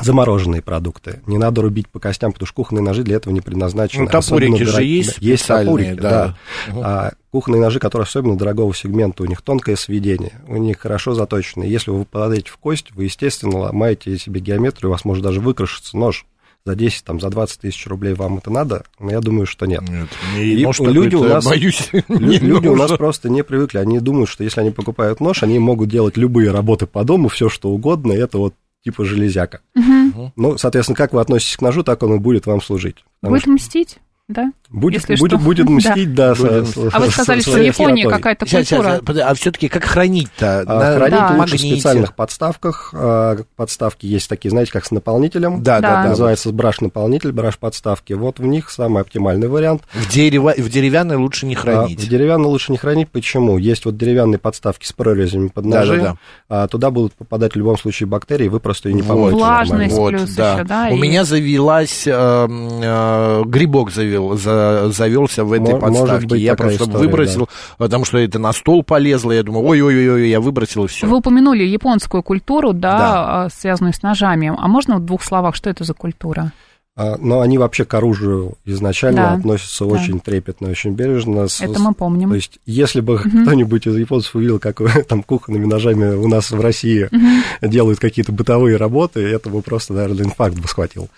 замороженные 0.00 0.62
продукты. 0.62 1.20
Не 1.26 1.38
надо 1.38 1.62
рубить 1.62 1.88
по 1.88 2.00
костям, 2.00 2.32
потому 2.32 2.46
что 2.46 2.54
кухонные 2.56 2.82
ножи 2.82 3.02
для 3.02 3.16
этого 3.16 3.32
не 3.32 3.40
предназначены. 3.40 4.04
Ну, 4.04 4.10
топорики 4.10 4.62
же 4.62 4.82
есть 4.82 5.18
Есть 5.18 5.46
топорики, 5.46 5.94
да. 5.94 6.10
да. 6.10 6.36
Угу. 6.72 6.82
А, 6.84 7.12
кухонные 7.30 7.60
ножи, 7.60 7.78
которые 7.78 8.04
особенно 8.04 8.36
дорогого 8.36 8.74
сегмента, 8.74 9.22
у 9.22 9.26
них 9.26 9.42
тонкое 9.42 9.76
сведение, 9.76 10.40
у 10.46 10.56
них 10.56 10.78
хорошо 10.78 11.14
заточено. 11.14 11.64
Если 11.64 11.90
вы 11.90 12.04
попадаете 12.04 12.50
в 12.50 12.56
кость, 12.56 12.92
вы, 12.92 13.04
естественно, 13.04 13.58
ломаете 13.58 14.16
себе 14.18 14.40
геометрию, 14.40 14.90
у 14.90 14.92
вас 14.92 15.04
может 15.04 15.22
даже 15.22 15.40
выкрашиться 15.40 15.96
нож 15.96 16.26
за 16.64 16.74
10, 16.74 17.04
там, 17.04 17.20
за 17.20 17.30
20 17.30 17.60
тысяч 17.60 17.86
рублей 17.86 18.14
вам 18.14 18.38
это 18.38 18.50
надо? 18.50 18.84
Но 18.98 19.10
я 19.10 19.20
думаю, 19.20 19.46
что 19.46 19.66
нет. 19.66 19.82
Нет, 19.88 20.08
и, 20.38 20.64
может, 20.64 20.86
люди 20.86 21.14
у 21.14 21.24
нас, 21.24 21.44
боюсь, 21.44 21.90
люди 22.08 22.68
у 22.68 22.76
нас 22.76 22.90
просто 22.92 23.28
не 23.28 23.42
привыкли. 23.42 23.78
Они 23.78 23.98
думают, 24.00 24.28
что 24.28 24.44
если 24.44 24.60
они 24.60 24.70
покупают 24.70 25.20
нож, 25.20 25.42
они 25.42 25.58
могут 25.58 25.88
делать 25.88 26.16
любые 26.16 26.50
работы 26.50 26.86
по 26.86 27.04
дому, 27.04 27.28
все 27.28 27.48
что 27.48 27.70
угодно, 27.70 28.12
это 28.12 28.38
вот 28.38 28.54
типа 28.84 29.04
железяка. 29.04 29.60
Угу. 29.74 30.32
Ну, 30.36 30.58
соответственно, 30.58 30.96
как 30.96 31.12
вы 31.12 31.20
относитесь 31.20 31.56
к 31.56 31.62
ножу, 31.62 31.82
так 31.82 32.02
он 32.02 32.14
и 32.14 32.18
будет 32.18 32.46
вам 32.46 32.60
служить. 32.60 33.04
Будет 33.22 33.42
что... 33.42 33.50
мстить? 33.50 33.98
Да? 34.32 34.52
Будет, 34.70 35.02
Если 35.02 35.16
будет, 35.16 35.38
что. 35.38 35.44
будет 35.44 35.68
мстить, 35.68 36.14
да. 36.14 36.34
да 36.34 36.64
с, 36.64 36.76
а 36.92 36.98
вы 36.98 37.10
сказали, 37.10 37.40
что 37.40 37.52
в 37.52 37.62
Японии 37.62 38.04
какая-то 38.04 38.46
культура. 38.46 38.64
Сейчас, 38.64 39.00
сейчас, 39.06 39.30
а 39.30 39.34
все-таки 39.34 39.68
как 39.68 39.84
хранить-то? 39.84 40.64
А, 40.66 40.96
хранить 40.96 41.18
да. 41.18 41.36
лучше 41.38 41.56
в 41.56 41.60
специальных 41.60 42.14
подставках. 42.14 42.90
А, 42.94 43.36
подставки 43.56 44.06
есть 44.06 44.28
такие, 44.28 44.50
знаете, 44.50 44.72
как 44.72 44.86
с 44.86 44.90
наполнителем. 44.90 45.62
Да, 45.62 45.80
да, 45.80 46.02
да. 46.02 46.08
Называется 46.10 46.52
браш-наполнитель, 46.52 47.32
браш-подставки. 47.32 48.14
Вот 48.14 48.38
в 48.38 48.46
них 48.46 48.70
самый 48.70 49.02
оптимальный 49.02 49.48
вариант. 49.48 49.82
В, 49.92 50.08
дерево, 50.08 50.54
в 50.56 50.68
деревянной 50.70 51.16
лучше 51.16 51.46
не 51.46 51.54
хранить. 51.54 51.98
А, 51.98 52.02
в 52.02 52.08
деревянной 52.08 52.48
лучше 52.48 52.72
не 52.72 52.78
хранить. 52.78 53.10
Почему? 53.10 53.58
Есть 53.58 53.84
вот 53.84 53.96
деревянные 53.98 54.38
подставки 54.38 54.86
с 54.86 54.92
прорезями 54.92 55.48
под 55.48 55.66
ножи. 55.66 55.96
Да, 55.96 56.02
да, 56.02 56.12
да. 56.12 56.16
А, 56.48 56.68
туда 56.68 56.90
будут 56.90 57.12
попадать 57.12 57.52
в 57.52 57.56
любом 57.56 57.76
случае 57.76 58.06
бактерии, 58.06 58.48
вы 58.48 58.60
просто 58.60 58.88
ее 58.88 58.94
не 58.94 59.02
помоете. 59.02 59.36
Влажность 59.36 59.94
вот, 59.94 60.10
плюс 60.10 60.30
да. 60.30 60.54
еще, 60.54 60.64
да. 60.64 60.88
У 60.90 60.96
и... 60.96 61.00
меня 61.00 61.24
завелась, 61.24 62.06
э, 62.06 62.12
э, 62.12 63.42
грибок 63.46 63.90
завел, 63.90 64.21
за, 64.36 64.90
завелся 64.90 65.44
в 65.44 65.52
этой 65.52 65.74
Может 65.74 65.80
подставке. 65.80 66.26
Быть 66.26 66.42
я 66.42 66.54
просто 66.54 66.84
история, 66.84 66.98
выбросил, 66.98 67.40
да. 67.40 67.74
потому 67.78 68.04
что 68.04 68.18
это 68.18 68.38
на 68.38 68.52
стол 68.52 68.82
полезло. 68.82 69.32
Я 69.32 69.42
думаю, 69.42 69.64
ой-ой-ой, 69.66 70.28
я 70.28 70.40
выбросил 70.40 70.84
и 70.84 70.88
все. 70.88 71.06
Вы 71.06 71.18
упомянули 71.18 71.64
японскую 71.64 72.22
культуру, 72.22 72.72
да, 72.72 72.98
да. 72.98 73.44
А, 73.44 73.48
связанную 73.50 73.92
с 73.92 74.02
ножами. 74.02 74.52
А 74.56 74.68
можно 74.68 74.96
в 74.96 75.04
двух 75.04 75.22
словах, 75.22 75.54
что 75.54 75.70
это 75.70 75.84
за 75.84 75.94
культура? 75.94 76.52
А, 76.94 77.16
но 77.18 77.40
они 77.40 77.56
вообще 77.56 77.86
к 77.86 77.94
оружию 77.94 78.54
изначально 78.66 79.22
да, 79.22 79.32
относятся 79.32 79.86
да. 79.86 79.92
очень 79.92 80.20
трепетно, 80.20 80.68
очень 80.68 80.90
бережно. 80.90 81.46
Это 81.60 81.80
мы 81.80 81.94
помним. 81.94 82.28
То 82.28 82.34
есть, 82.34 82.58
если 82.66 83.00
бы 83.00 83.14
угу. 83.14 83.42
кто-нибудь 83.42 83.86
из 83.86 83.96
японцев 83.96 84.34
увидел, 84.34 84.58
как 84.58 84.80
там 85.08 85.22
кухонными 85.22 85.64
ножами 85.64 86.14
у 86.14 86.28
нас 86.28 86.50
в 86.50 86.60
России 86.60 87.04
угу. 87.04 87.68
делают 87.68 87.98
какие-то 87.98 88.32
бытовые 88.32 88.76
работы, 88.76 89.20
это 89.20 89.48
бы 89.48 89.62
просто, 89.62 89.94
наверное, 89.94 90.26
инфаркт 90.26 90.58
бы 90.58 90.68
схватил. 90.68 91.08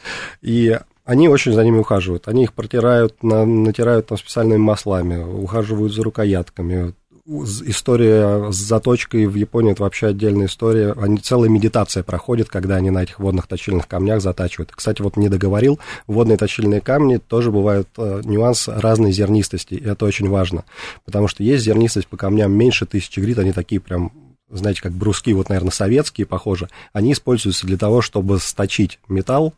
И 0.42 0.78
они 1.04 1.28
очень 1.28 1.52
за 1.52 1.62
ними 1.64 1.78
ухаживают. 1.78 2.28
Они 2.28 2.44
их 2.44 2.52
протирают, 2.52 3.22
на, 3.22 3.44
натирают 3.44 4.06
там 4.06 4.18
специальными 4.18 4.58
маслами, 4.58 5.22
ухаживают 5.22 5.92
за 5.92 6.02
рукоятками. 6.02 6.94
история 7.26 8.50
с 8.50 8.56
заточкой 8.56 9.26
в 9.26 9.34
Японии 9.34 9.72
это 9.72 9.82
вообще 9.82 10.08
отдельная 10.08 10.46
история. 10.46 10.92
Они 10.92 11.18
целая 11.18 11.50
медитация 11.50 12.02
проходит, 12.02 12.48
когда 12.48 12.76
они 12.76 12.90
на 12.90 13.02
этих 13.02 13.18
водных 13.20 13.46
точильных 13.46 13.86
камнях 13.86 14.22
затачивают. 14.22 14.72
Кстати, 14.72 15.02
вот 15.02 15.16
не 15.16 15.28
договорил, 15.28 15.78
водные 16.06 16.38
точильные 16.38 16.80
камни 16.80 17.18
тоже 17.18 17.50
бывают 17.50 17.88
э, 17.98 18.22
нюанс 18.24 18.68
разной 18.68 19.12
зернистости, 19.12 19.74
и 19.74 19.86
это 19.86 20.06
очень 20.06 20.28
важно, 20.28 20.64
потому 21.04 21.28
что 21.28 21.42
есть 21.42 21.64
зернистость 21.64 22.08
по 22.08 22.16
камням 22.16 22.52
меньше 22.52 22.86
тысячи 22.86 23.20
грит, 23.20 23.38
они 23.38 23.52
такие 23.52 23.80
прям 23.80 24.12
знаете, 24.50 24.82
как 24.82 24.92
бруски, 24.92 25.32
вот, 25.32 25.48
наверное, 25.48 25.72
советские, 25.72 26.26
похоже, 26.26 26.68
они 26.92 27.12
используются 27.12 27.66
для 27.66 27.76
того, 27.76 28.02
чтобы 28.02 28.38
сточить 28.38 29.00
металл, 29.08 29.54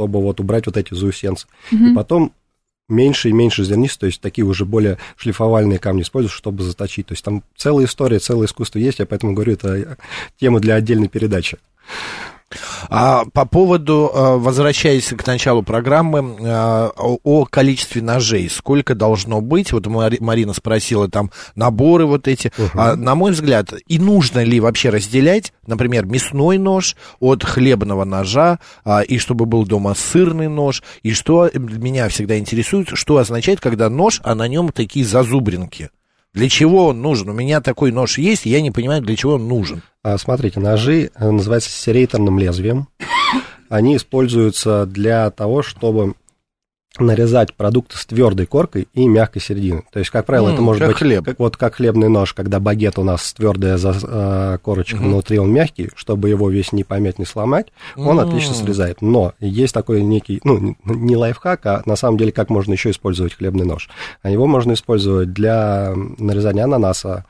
чтобы 0.00 0.22
вот 0.22 0.40
убрать 0.40 0.64
вот 0.64 0.78
эти 0.78 0.94
заусенцы. 0.94 1.46
Mm-hmm. 1.70 1.90
И 1.90 1.94
потом 1.94 2.32
меньше 2.88 3.28
и 3.28 3.32
меньше 3.32 3.64
зернистых, 3.64 4.00
то 4.00 4.06
есть 4.06 4.20
такие 4.20 4.46
уже 4.46 4.64
более 4.64 4.96
шлифовальные 5.16 5.78
камни 5.78 6.02
используют, 6.02 6.32
чтобы 6.32 6.62
заточить. 6.62 7.06
То 7.06 7.12
есть 7.12 7.22
там 7.22 7.44
целая 7.54 7.84
история, 7.84 8.18
целое 8.18 8.46
искусство 8.46 8.78
есть, 8.78 8.98
я 8.98 9.06
поэтому 9.06 9.34
говорю, 9.34 9.52
это 9.52 9.98
тема 10.38 10.58
для 10.58 10.74
отдельной 10.74 11.08
передачи. 11.08 11.58
А 12.88 13.24
по 13.32 13.44
поводу, 13.44 14.10
э, 14.12 14.36
возвращаясь 14.36 15.08
к 15.08 15.26
началу 15.26 15.62
программы, 15.62 16.36
э, 16.40 16.88
о 16.96 17.44
количестве 17.44 18.02
ножей, 18.02 18.48
сколько 18.50 18.94
должно 18.94 19.40
быть? 19.40 19.72
Вот 19.72 19.86
Марина 19.86 20.52
спросила, 20.52 21.08
там 21.08 21.30
наборы 21.54 22.06
вот 22.06 22.26
эти. 22.26 22.52
Угу. 22.58 22.70
А, 22.74 22.96
на 22.96 23.14
мой 23.14 23.32
взгляд, 23.32 23.72
и 23.86 23.98
нужно 23.98 24.42
ли 24.42 24.60
вообще 24.60 24.90
разделять, 24.90 25.52
например, 25.66 26.06
мясной 26.06 26.58
нож 26.58 26.96
от 27.20 27.44
хлебного 27.44 28.04
ножа, 28.04 28.58
а, 28.84 29.02
и 29.02 29.18
чтобы 29.18 29.46
был 29.46 29.64
дома 29.64 29.94
сырный 29.94 30.48
нож, 30.48 30.82
и 31.02 31.12
что 31.12 31.50
меня 31.54 32.08
всегда 32.08 32.38
интересует, 32.38 32.88
что 32.94 33.18
означает, 33.18 33.60
когда 33.60 33.88
нож, 33.88 34.20
а 34.24 34.34
на 34.34 34.48
нем 34.48 34.70
такие 34.72 35.04
зазубринки? 35.04 35.90
Для 36.32 36.48
чего 36.48 36.86
он 36.88 37.02
нужен? 37.02 37.28
У 37.28 37.32
меня 37.32 37.60
такой 37.60 37.90
нож 37.90 38.18
есть, 38.18 38.46
я 38.46 38.60
не 38.60 38.70
понимаю, 38.70 39.02
для 39.02 39.16
чего 39.16 39.34
он 39.34 39.48
нужен. 39.48 39.82
А, 40.02 40.16
смотрите, 40.16 40.60
ножи 40.60 41.10
э, 41.14 41.30
называются 41.30 41.70
серейторным 41.70 42.38
лезвием. 42.38 42.88
Они 43.68 43.96
используются 43.96 44.86
для 44.86 45.30
того, 45.30 45.62
чтобы 45.62 46.14
нарезать 46.98 47.54
продукты 47.54 47.96
с 47.96 48.04
твердой 48.04 48.46
коркой 48.46 48.88
и 48.94 49.06
мягкой 49.06 49.40
серединой. 49.40 49.84
То 49.92 50.00
есть, 50.00 50.10
как 50.10 50.26
правило, 50.26 50.48
mm, 50.48 50.54
это 50.54 50.62
может 50.62 50.86
быть 50.86 50.96
хлеб. 50.96 51.24
Как, 51.24 51.38
вот 51.38 51.56
как 51.56 51.76
хлебный 51.76 52.08
нож, 52.08 52.34
когда 52.34 52.58
багет 52.58 52.98
у 52.98 53.04
нас 53.04 53.32
твердая 53.32 53.76
за, 53.76 53.94
э, 54.02 54.58
корочка 54.60 54.96
mm-hmm. 54.96 55.04
внутри, 55.04 55.38
он 55.38 55.52
мягкий, 55.52 55.90
чтобы 55.94 56.28
его 56.28 56.50
весь 56.50 56.72
не 56.72 56.82
помять, 56.82 57.18
не 57.18 57.24
сломать, 57.24 57.68
он 57.96 58.18
mm. 58.18 58.28
отлично 58.28 58.54
срезает. 58.54 59.02
Но 59.02 59.34
есть 59.38 59.72
такой 59.72 60.02
некий, 60.02 60.40
ну, 60.42 60.76
не 60.84 61.16
лайфхак, 61.16 61.66
а 61.66 61.82
на 61.86 61.94
самом 61.94 62.18
деле, 62.18 62.32
как 62.32 62.50
можно 62.50 62.72
еще 62.72 62.90
использовать 62.90 63.34
хлебный 63.34 63.64
нож. 63.64 63.88
А 64.22 64.30
его 64.30 64.46
можно 64.46 64.72
использовать 64.72 65.32
для 65.32 65.94
нарезания 66.18 66.64
ананаса, 66.64 67.24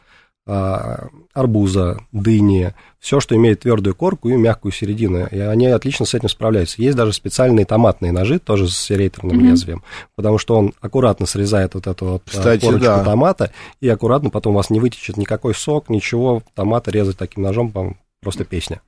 арбуза, 0.46 1.98
дыни, 2.12 2.74
все, 2.98 3.20
что 3.20 3.36
имеет 3.36 3.60
твердую 3.60 3.94
корку 3.94 4.28
и 4.28 4.36
мягкую 4.36 4.72
середину. 4.72 5.26
И 5.30 5.38
они 5.38 5.66
отлично 5.66 6.06
с 6.06 6.14
этим 6.14 6.28
справляются. 6.28 6.82
Есть 6.82 6.96
даже 6.96 7.12
специальные 7.12 7.66
томатные 7.66 8.10
ножи, 8.10 8.38
тоже 8.38 8.68
с 8.68 8.76
серейторным 8.76 9.38
mm-hmm. 9.38 9.50
лезвием, 9.50 9.82
потому 10.16 10.38
что 10.38 10.56
он 10.56 10.74
аккуратно 10.80 11.26
срезает 11.26 11.74
вот 11.74 11.86
эту 11.86 12.04
вот 12.04 12.22
а, 12.26 12.30
Кстати, 12.30 12.64
корочку 12.64 12.84
да. 12.84 13.04
томата, 13.04 13.52
и 13.80 13.88
аккуратно 13.88 14.30
потом 14.30 14.54
у 14.54 14.56
вас 14.56 14.70
не 14.70 14.80
вытечет 14.80 15.16
никакой 15.16 15.54
сок, 15.54 15.88
ничего, 15.88 16.42
томата 16.54 16.90
резать 16.90 17.16
таким 17.16 17.42
ножом, 17.42 17.72
просто 18.20 18.44
песня. 18.44 18.80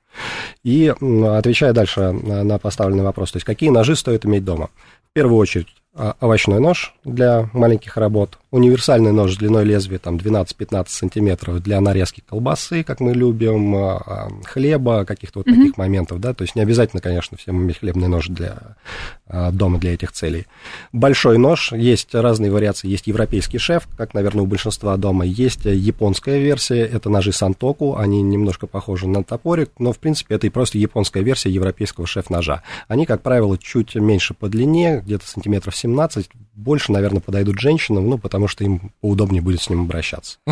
И 0.63 0.87
отвечая 0.87 1.73
дальше 1.73 2.11
на 2.11 2.57
поставленный 2.59 3.03
вопрос, 3.03 3.31
то 3.31 3.37
есть 3.37 3.45
какие 3.45 3.69
ножи 3.69 3.95
стоит 3.95 4.25
иметь 4.25 4.45
дома? 4.45 4.69
В 5.09 5.13
первую 5.13 5.37
очередь 5.37 5.67
а, 5.95 6.15
овощной 6.19 6.59
нож 6.59 6.95
для 7.03 7.49
маленьких 7.53 7.97
работ, 7.97 8.39
универсальный 8.53 9.11
нож 9.11 9.33
с 9.33 9.37
длиной 9.37 9.65
лезвия 9.65 9.97
там 9.97 10.17
12-15 10.17 10.85
сантиметров 10.87 11.63
для 11.63 11.81
нарезки 11.81 12.21
колбасы, 12.21 12.83
как 12.83 12.99
мы 12.99 13.13
любим, 13.13 13.75
а, 13.75 13.97
а, 14.05 14.29
хлеба, 14.45 15.05
каких-то 15.05 15.39
вот 15.39 15.47
mm-hmm. 15.47 15.55
таких 15.55 15.77
моментов, 15.77 16.19
да, 16.19 16.35
то 16.35 16.43
есть 16.43 16.55
не 16.55 16.61
обязательно, 16.61 17.01
конечно, 17.01 17.35
всем 17.35 17.63
иметь 17.63 17.79
хлебный 17.79 18.07
нож 18.07 18.27
для 18.27 18.57
дома 19.51 19.79
для 19.79 19.95
этих 19.95 20.11
целей. 20.11 20.45
Большой 20.91 21.39
нож, 21.39 21.71
есть 21.71 22.13
разные 22.13 22.51
вариации, 22.51 22.87
есть 22.87 23.07
европейский 23.07 23.57
шеф, 23.57 23.87
как, 23.97 24.13
наверное, 24.13 24.43
у 24.43 24.45
большинства 24.45 24.95
дома, 24.97 25.25
есть 25.25 25.65
японская 25.65 26.37
версия, 26.37 26.81
это 26.81 27.09
ножи 27.09 27.31
Сантоку, 27.31 27.97
они 27.97 28.21
немножко 28.21 28.67
похожи 28.67 29.07
на 29.07 29.23
топорик, 29.23 29.71
но, 29.79 29.91
в 29.91 29.97
принципе, 29.97 30.35
это 30.35 30.45
и 30.45 30.51
просто 30.51 30.77
японская 30.77 31.23
версия 31.23 31.49
европейского 31.49 32.05
шеф-ножа. 32.05 32.61
Они, 32.87 33.07
как 33.07 33.23
правило, 33.23 33.57
чуть 33.57 33.95
меньше 33.95 34.35
по 34.35 34.47
длине, 34.47 35.01
где-то 35.03 35.25
сантиметров 35.27 35.75
17, 35.75 36.29
больше, 36.53 36.91
наверное, 36.91 37.21
подойдут 37.21 37.59
женщинам, 37.59 38.09
ну, 38.09 38.17
потому 38.17 38.47
что 38.47 38.63
им 38.63 38.91
поудобнее 39.01 39.41
будет 39.41 39.61
с 39.61 39.69
ним 39.69 39.81
обращаться. 39.81 40.37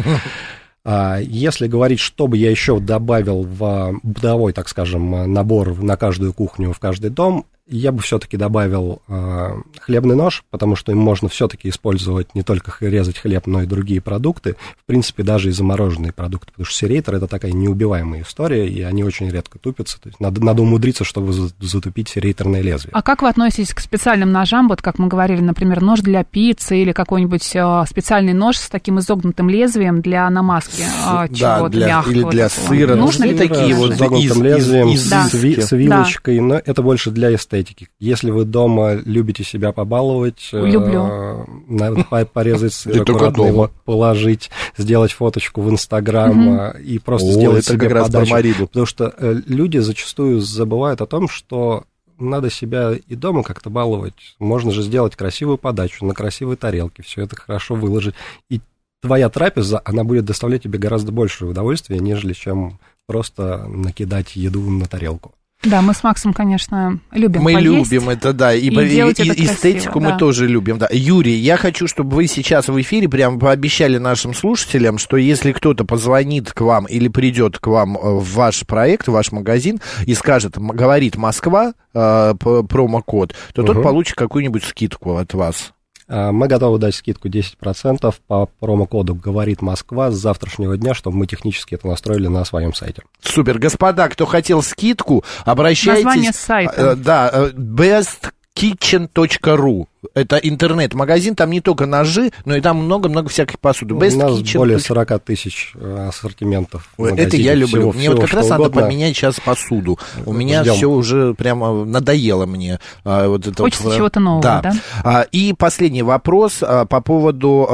А 0.84 1.20
если 1.20 1.68
говорить, 1.68 2.00
что 2.00 2.26
бы 2.26 2.38
я 2.38 2.50
еще 2.50 2.80
добавил 2.80 3.44
в 3.44 4.00
бытовой, 4.02 4.52
так 4.52 4.68
скажем, 4.68 5.32
набор 5.32 5.80
на 5.80 5.96
каждую 5.96 6.34
кухню, 6.34 6.74
в 6.74 6.80
каждый 6.80 7.12
дом, 7.12 7.46
я 7.72 7.92
бы 7.92 8.02
все-таки 8.02 8.38
добавил 8.38 9.02
э, 9.08 9.50
хлебный 9.80 10.16
нож, 10.16 10.44
потому 10.52 10.76
что 10.76 10.92
им 10.92 10.98
можно 10.98 11.30
все-таки 11.30 11.70
использовать 11.70 12.36
не 12.36 12.44
только 12.44 12.74
резать 12.82 13.18
хлеб, 13.18 13.48
но 13.48 13.64
и 13.64 13.66
другие 13.66 14.02
продукты. 14.02 14.58
В 14.78 14.86
принципе, 14.86 15.24
даже 15.24 15.50
и 15.50 15.52
замороженные 15.52 16.12
продукты, 16.12 16.52
потому 16.52 16.66
что 16.66 16.76
серейтер 16.76 17.16
это 17.16 17.28
такая 17.28 17.54
неубиваемая 17.54 18.24
история, 18.24 18.68
и 18.68 18.82
они 18.82 19.04
очень 19.04 19.30
редко 19.30 19.58
тупятся. 19.58 20.00
То 20.02 20.10
есть 20.10 20.20
надо, 20.20 20.44
надо 20.44 20.62
умудриться, 20.62 21.06
чтобы 21.06 21.32
затупить 21.32 22.10
серейтерное 22.10 22.62
лезвие. 22.62 22.92
А 22.94 23.02
как 23.02 23.22
вы 23.22 23.30
относитесь 23.30 23.74
к 23.74 23.80
специальным 23.80 24.32
ножам? 24.32 24.68
Вот 24.68 24.82
как 24.82 25.00
мы 25.00 25.08
говорили, 25.08 25.40
например, 25.40 25.82
нож 25.82 26.02
для 26.02 26.26
пиццы 26.26 26.82
или 26.82 26.92
какой-нибудь 26.92 27.56
э, 27.56 27.84
специальный 27.90 28.34
нож 28.34 28.58
с 28.58 28.70
таким 28.70 29.00
изогнутым 29.00 29.50
лезвием 29.50 30.02
для 30.02 30.30
намазки 30.30 30.84
э, 30.84 31.28
да, 31.40 31.70
для, 31.70 31.88
мягкого. 31.88 32.12
Или 32.12 32.24
для 32.30 32.50
сыра. 32.50 32.96
Нужно 32.96 33.24
ли 33.24 33.38
такие 33.38 33.74
вот 33.76 33.94
изогнутым 33.94 34.44
лезвием, 34.44 34.90
из, 34.90 35.06
из, 35.06 35.10
да. 35.10 35.24
с, 35.24 35.32
с 35.32 35.72
вилочкой, 35.72 36.38
да. 36.38 36.44
но 36.44 36.56
это 36.56 36.82
больше 36.82 37.12
для 37.12 37.34
эстетики 37.34 37.61
эстетики. 37.62 37.90
Если 38.00 38.32
вы 38.32 38.46
дома 38.46 38.94
любите 38.94 39.44
себя 39.44 39.72
побаловать, 39.72 40.50
э, 40.52 40.66
Люблю. 40.66 41.48
Э, 41.70 42.26
порезать 42.26 42.86
аккуратно 42.88 43.44
его, 43.44 43.72
положить, 43.86 44.50
сделать 44.78 45.12
фоточку 45.12 45.62
в 45.62 45.70
Инстаграм 45.70 46.60
э, 46.60 46.82
и 46.82 47.00
просто 47.00 47.32
сделать 47.32 47.66
себе 47.66 47.90
как 47.90 48.04
подачу. 48.04 48.68
Потому 48.68 48.86
что 48.86 49.14
э, 49.18 49.36
люди 49.46 49.78
зачастую 49.78 50.42
забывают 50.42 51.02
о 51.02 51.06
том, 51.06 51.28
что 51.28 51.84
надо 52.20 52.52
себя 52.52 52.94
и 52.94 53.16
дома 53.16 53.44
как-то 53.44 53.70
баловать. 53.70 54.36
Можно 54.40 54.72
же 54.72 54.84
сделать 54.84 55.16
красивую 55.16 55.58
подачу 55.58 56.06
на 56.06 56.14
красивой 56.14 56.56
тарелке, 56.56 57.04
все 57.04 57.24
это 57.24 57.36
хорошо 57.36 57.76
выложить. 57.76 58.16
И 58.50 58.62
твоя 59.02 59.30
трапеза, 59.30 59.82
она 59.86 60.04
будет 60.04 60.26
доставлять 60.26 60.64
тебе 60.64 60.78
гораздо 60.78 61.12
больше 61.12 61.46
удовольствия, 61.46 62.00
нежели 62.00 62.34
чем 62.34 62.80
просто 63.08 63.66
накидать 63.68 64.36
еду 64.36 64.62
на 64.70 64.86
тарелку. 64.86 65.34
Да, 65.64 65.82
мы 65.82 65.94
с 65.94 66.04
Максом, 66.04 66.34
конечно, 66.34 67.00
любим 67.12 67.44
Мы 67.44 67.54
поесть 67.54 67.92
любим 67.92 68.10
это, 68.10 68.34
да, 68.34 68.54
и, 68.54 68.62
и, 68.62 68.70
и, 68.70 68.96
и 68.96 68.98
это 68.98 69.24
эстетику 69.24 70.00
красиво, 70.00 70.00
мы 70.00 70.10
да. 70.12 70.18
тоже 70.18 70.48
любим, 70.48 70.80
да. 70.80 70.88
Юрий, 70.92 71.36
я 71.36 71.56
хочу, 71.56 71.88
чтобы 71.88 72.16
вы 72.16 72.28
сейчас 72.28 72.68
в 72.68 72.82
эфире 72.82 73.08
прям 73.08 73.40
пообещали 73.40 74.00
нашим 74.00 74.34
слушателям, 74.34 74.98
что 74.98 75.18
если 75.18 75.52
кто-то 75.52 75.86
позвонит 75.86 76.52
к 76.52 76.62
вам 76.62 76.86
или 76.86 77.10
придет 77.10 77.60
к 77.60 77.68
вам 77.68 77.96
э, 77.96 78.00
в 78.02 78.34
ваш 78.34 78.66
проект, 78.66 79.08
в 79.08 79.12
ваш 79.12 79.32
магазин 79.32 79.80
и 80.08 80.16
скажет, 80.16 80.58
говорит 80.58 81.16
Москва, 81.16 81.74
э, 81.94 82.34
промокод, 82.40 83.36
то 83.54 83.62
угу. 83.62 83.74
тот 83.74 83.84
получит 83.84 84.16
какую-нибудь 84.16 84.64
скидку 84.64 85.18
от 85.18 85.36
вас. 85.36 85.74
А, 86.14 86.34
мы 86.34 86.50
готовы 86.50 86.78
дать 86.78 86.94
скидку 86.94 87.30
10% 87.30 88.14
по 88.28 88.48
промокоду 88.60 89.16
«Говорит 89.16 89.62
Москва» 89.62 90.12
с 90.12 90.16
завтрашнего 90.16 90.76
дня, 90.76 90.94
чтобы 90.94 91.16
мы 91.16 91.26
технически 91.26 91.76
это 91.76 91.88
настроили 91.88 92.28
на 92.28 92.44
своем 92.44 92.74
сайте. 92.74 93.04
Супер. 93.22 93.60
Господа, 93.60 94.10
кто 94.10 94.26
хотел 94.26 94.62
скидку, 94.62 95.24
обращайтесь. 95.46 96.04
Название 96.04 96.34
сайта. 96.34 96.74
Э, 96.76 96.96
да, 96.96 97.30
э, 97.32 97.52
bestkitchen.ru 97.52 99.86
это 100.16 100.38
интернет-магазин, 100.38 101.36
там 101.36 101.52
не 101.52 101.62
только 101.62 101.86
ножи, 101.86 102.32
но 102.46 102.56
и 102.56 102.62
там 102.62 102.78
много-много 102.78 103.30
всяких 103.30 103.60
посуды. 103.60 103.94
Best 103.94 104.16
У 104.16 104.20
нас 104.20 104.32
Kitchen. 104.40 104.58
более 104.58 104.80
40 104.80 105.24
тысяч 105.24 105.74
э, 105.76 106.08
ассортиментов. 106.10 106.90
Это 106.98 107.38
я 107.38 107.54
люблю. 107.54 107.68
Всего, 107.68 107.92
мне 107.92 108.02
всего, 108.02 108.16
вот 108.16 108.22
как 108.26 108.34
раз 108.34 108.46
угодно. 108.48 108.64
надо 108.66 108.82
поменять 108.82 109.16
сейчас 109.16 109.40
посуду. 109.40 110.00
У 110.26 110.34
меня 110.34 110.64
Ждем. 110.64 110.74
все 110.74 110.90
уже 110.90 111.34
прямо 111.36 111.86
надоело 111.86 112.46
мне. 112.46 112.80
А, 113.04 113.28
вот 113.28 113.46
это 113.46 113.62
Хочется 113.62 113.84
вот, 113.84 113.96
чего-то 113.96 114.20
нового, 114.20 114.42
да. 114.42 114.62
да? 114.62 114.74
А, 115.04 115.22
и 115.32 115.54
последний 115.54 116.04
вопрос 116.04 116.60
а, 116.62 116.86
по 116.86 117.02
поводу 117.02 117.68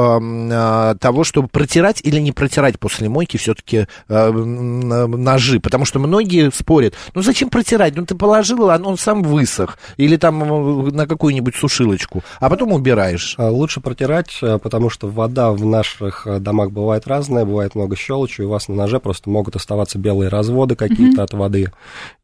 того, 1.00 1.24
чтобы 1.24 1.48
протирать 1.48 2.00
или 2.02 2.20
не 2.20 2.32
протирать 2.32 2.78
после 2.78 3.08
мойки 3.08 3.36
все-таки 3.36 3.86
ножи. 4.08 5.60
Потому 5.60 5.84
что 5.84 5.98
многие 5.98 6.50
спорят, 6.52 6.94
ну 7.14 7.22
зачем 7.22 7.48
протирать? 7.48 7.96
Ну 7.96 8.04
ты 8.04 8.14
положил, 8.14 8.64
он 8.64 8.98
сам 8.98 9.22
высох. 9.22 9.78
Или 9.96 10.16
там 10.16 10.88
на 10.88 11.06
какую-нибудь 11.06 11.56
сушилочку 11.56 12.17
тряпку, 12.18 12.22
а 12.40 12.50
потом 12.50 12.72
убираешь. 12.72 13.34
А, 13.38 13.50
лучше 13.50 13.80
протирать, 13.80 14.38
э, 14.42 14.58
потому 14.58 14.90
что 14.90 15.08
вода 15.08 15.52
в 15.52 15.64
наших 15.64 16.26
э, 16.26 16.38
домах 16.38 16.70
бывает 16.70 17.06
разная, 17.06 17.44
бывает 17.44 17.74
много 17.74 17.96
щелочи, 17.96 18.42
у 18.42 18.48
вас 18.48 18.68
на 18.68 18.74
ноже 18.74 19.00
просто 19.00 19.30
могут 19.30 19.56
оставаться 19.56 19.98
белые 19.98 20.28
разводы 20.28 20.76
какие-то 20.76 21.22
mm-hmm. 21.22 21.24
от 21.24 21.32
воды, 21.32 21.72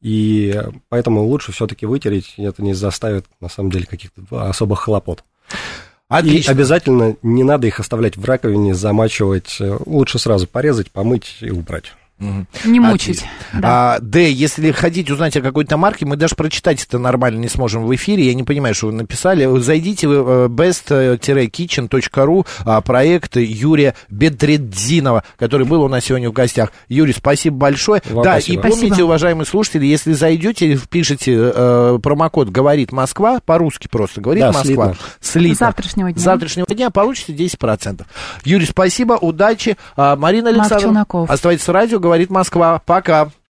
и 0.00 0.60
поэтому 0.88 1.24
лучше 1.24 1.52
все-таки 1.52 1.86
вытереть, 1.86 2.34
это 2.36 2.62
не 2.62 2.74
заставит, 2.74 3.26
на 3.40 3.48
самом 3.48 3.70
деле, 3.70 3.86
каких-то 3.86 4.48
особых 4.48 4.80
хлопот. 4.80 5.24
И 6.10 6.16
Отлично. 6.16 6.52
обязательно 6.52 7.16
не 7.22 7.42
надо 7.44 7.66
их 7.66 7.80
оставлять 7.80 8.16
в 8.16 8.24
раковине, 8.24 8.74
замачивать. 8.74 9.56
Э, 9.58 9.78
Лучше 9.86 10.18
сразу 10.18 10.46
порезать, 10.46 10.90
помыть 10.90 11.38
и 11.40 11.50
убрать. 11.50 11.92
Не 12.18 12.80
мучить. 12.80 13.24
Да. 13.52 13.96
А, 13.96 13.98
Д, 14.00 14.30
если 14.30 14.70
хотите 14.70 15.12
узнать 15.12 15.36
о 15.36 15.40
какой-то 15.42 15.76
марке, 15.76 16.06
мы 16.06 16.16
даже 16.16 16.36
прочитать 16.36 16.82
это 16.82 16.98
нормально 16.98 17.40
не 17.40 17.48
сможем 17.48 17.84
в 17.84 17.94
эфире. 17.94 18.26
Я 18.26 18.34
не 18.34 18.44
понимаю, 18.44 18.74
что 18.74 18.86
вы 18.86 18.92
написали. 18.92 19.48
Зайдите 19.58 20.06
в 20.06 20.12
э, 20.12 20.48
best-kitchen.ru, 20.48 22.46
а, 22.64 22.80
проект 22.80 23.36
Юрия 23.36 23.94
Бедредзинова, 24.10 25.24
который 25.38 25.66
был 25.66 25.82
у 25.82 25.88
нас 25.88 26.04
сегодня 26.04 26.30
в 26.30 26.32
гостях. 26.32 26.72
Юрий, 26.88 27.12
спасибо 27.12 27.56
большое. 27.56 28.00
Вам 28.10 28.24
да, 28.24 28.32
спасибо. 28.32 28.60
и 28.60 28.62
помните, 28.62 28.86
Спасибо. 28.86 29.06
уважаемые 29.06 29.46
слушатели, 29.46 29.86
если 29.86 30.12
зайдете 30.12 30.72
и 30.72 30.76
впишете 30.76 31.52
э, 31.54 31.98
промокод 32.02 32.50
«Говорит 32.50 32.92
Москва», 32.92 33.40
по-русски 33.44 33.88
просто 33.90 34.20
«Говорит 34.20 34.42
Да, 34.42 34.52
Москва», 34.52 34.94
слитно. 35.20 35.54
С 35.56 35.58
завтрашнего 35.58 36.12
дня. 36.12 36.20
С 36.20 36.24
завтрашнего 36.24 36.66
дня 36.68 36.90
получите 36.90 37.32
10%. 37.32 38.02
Юрий, 38.44 38.66
спасибо, 38.66 39.14
удачи. 39.14 39.76
А, 39.96 40.16
Марина 40.16 40.50
Александровна, 40.50 41.06
оставайтесь 41.28 41.64
с 41.64 41.68
радио, 41.68 41.98
«Говорит 42.04 42.28
Москва». 42.28 42.82
Пока. 42.84 43.30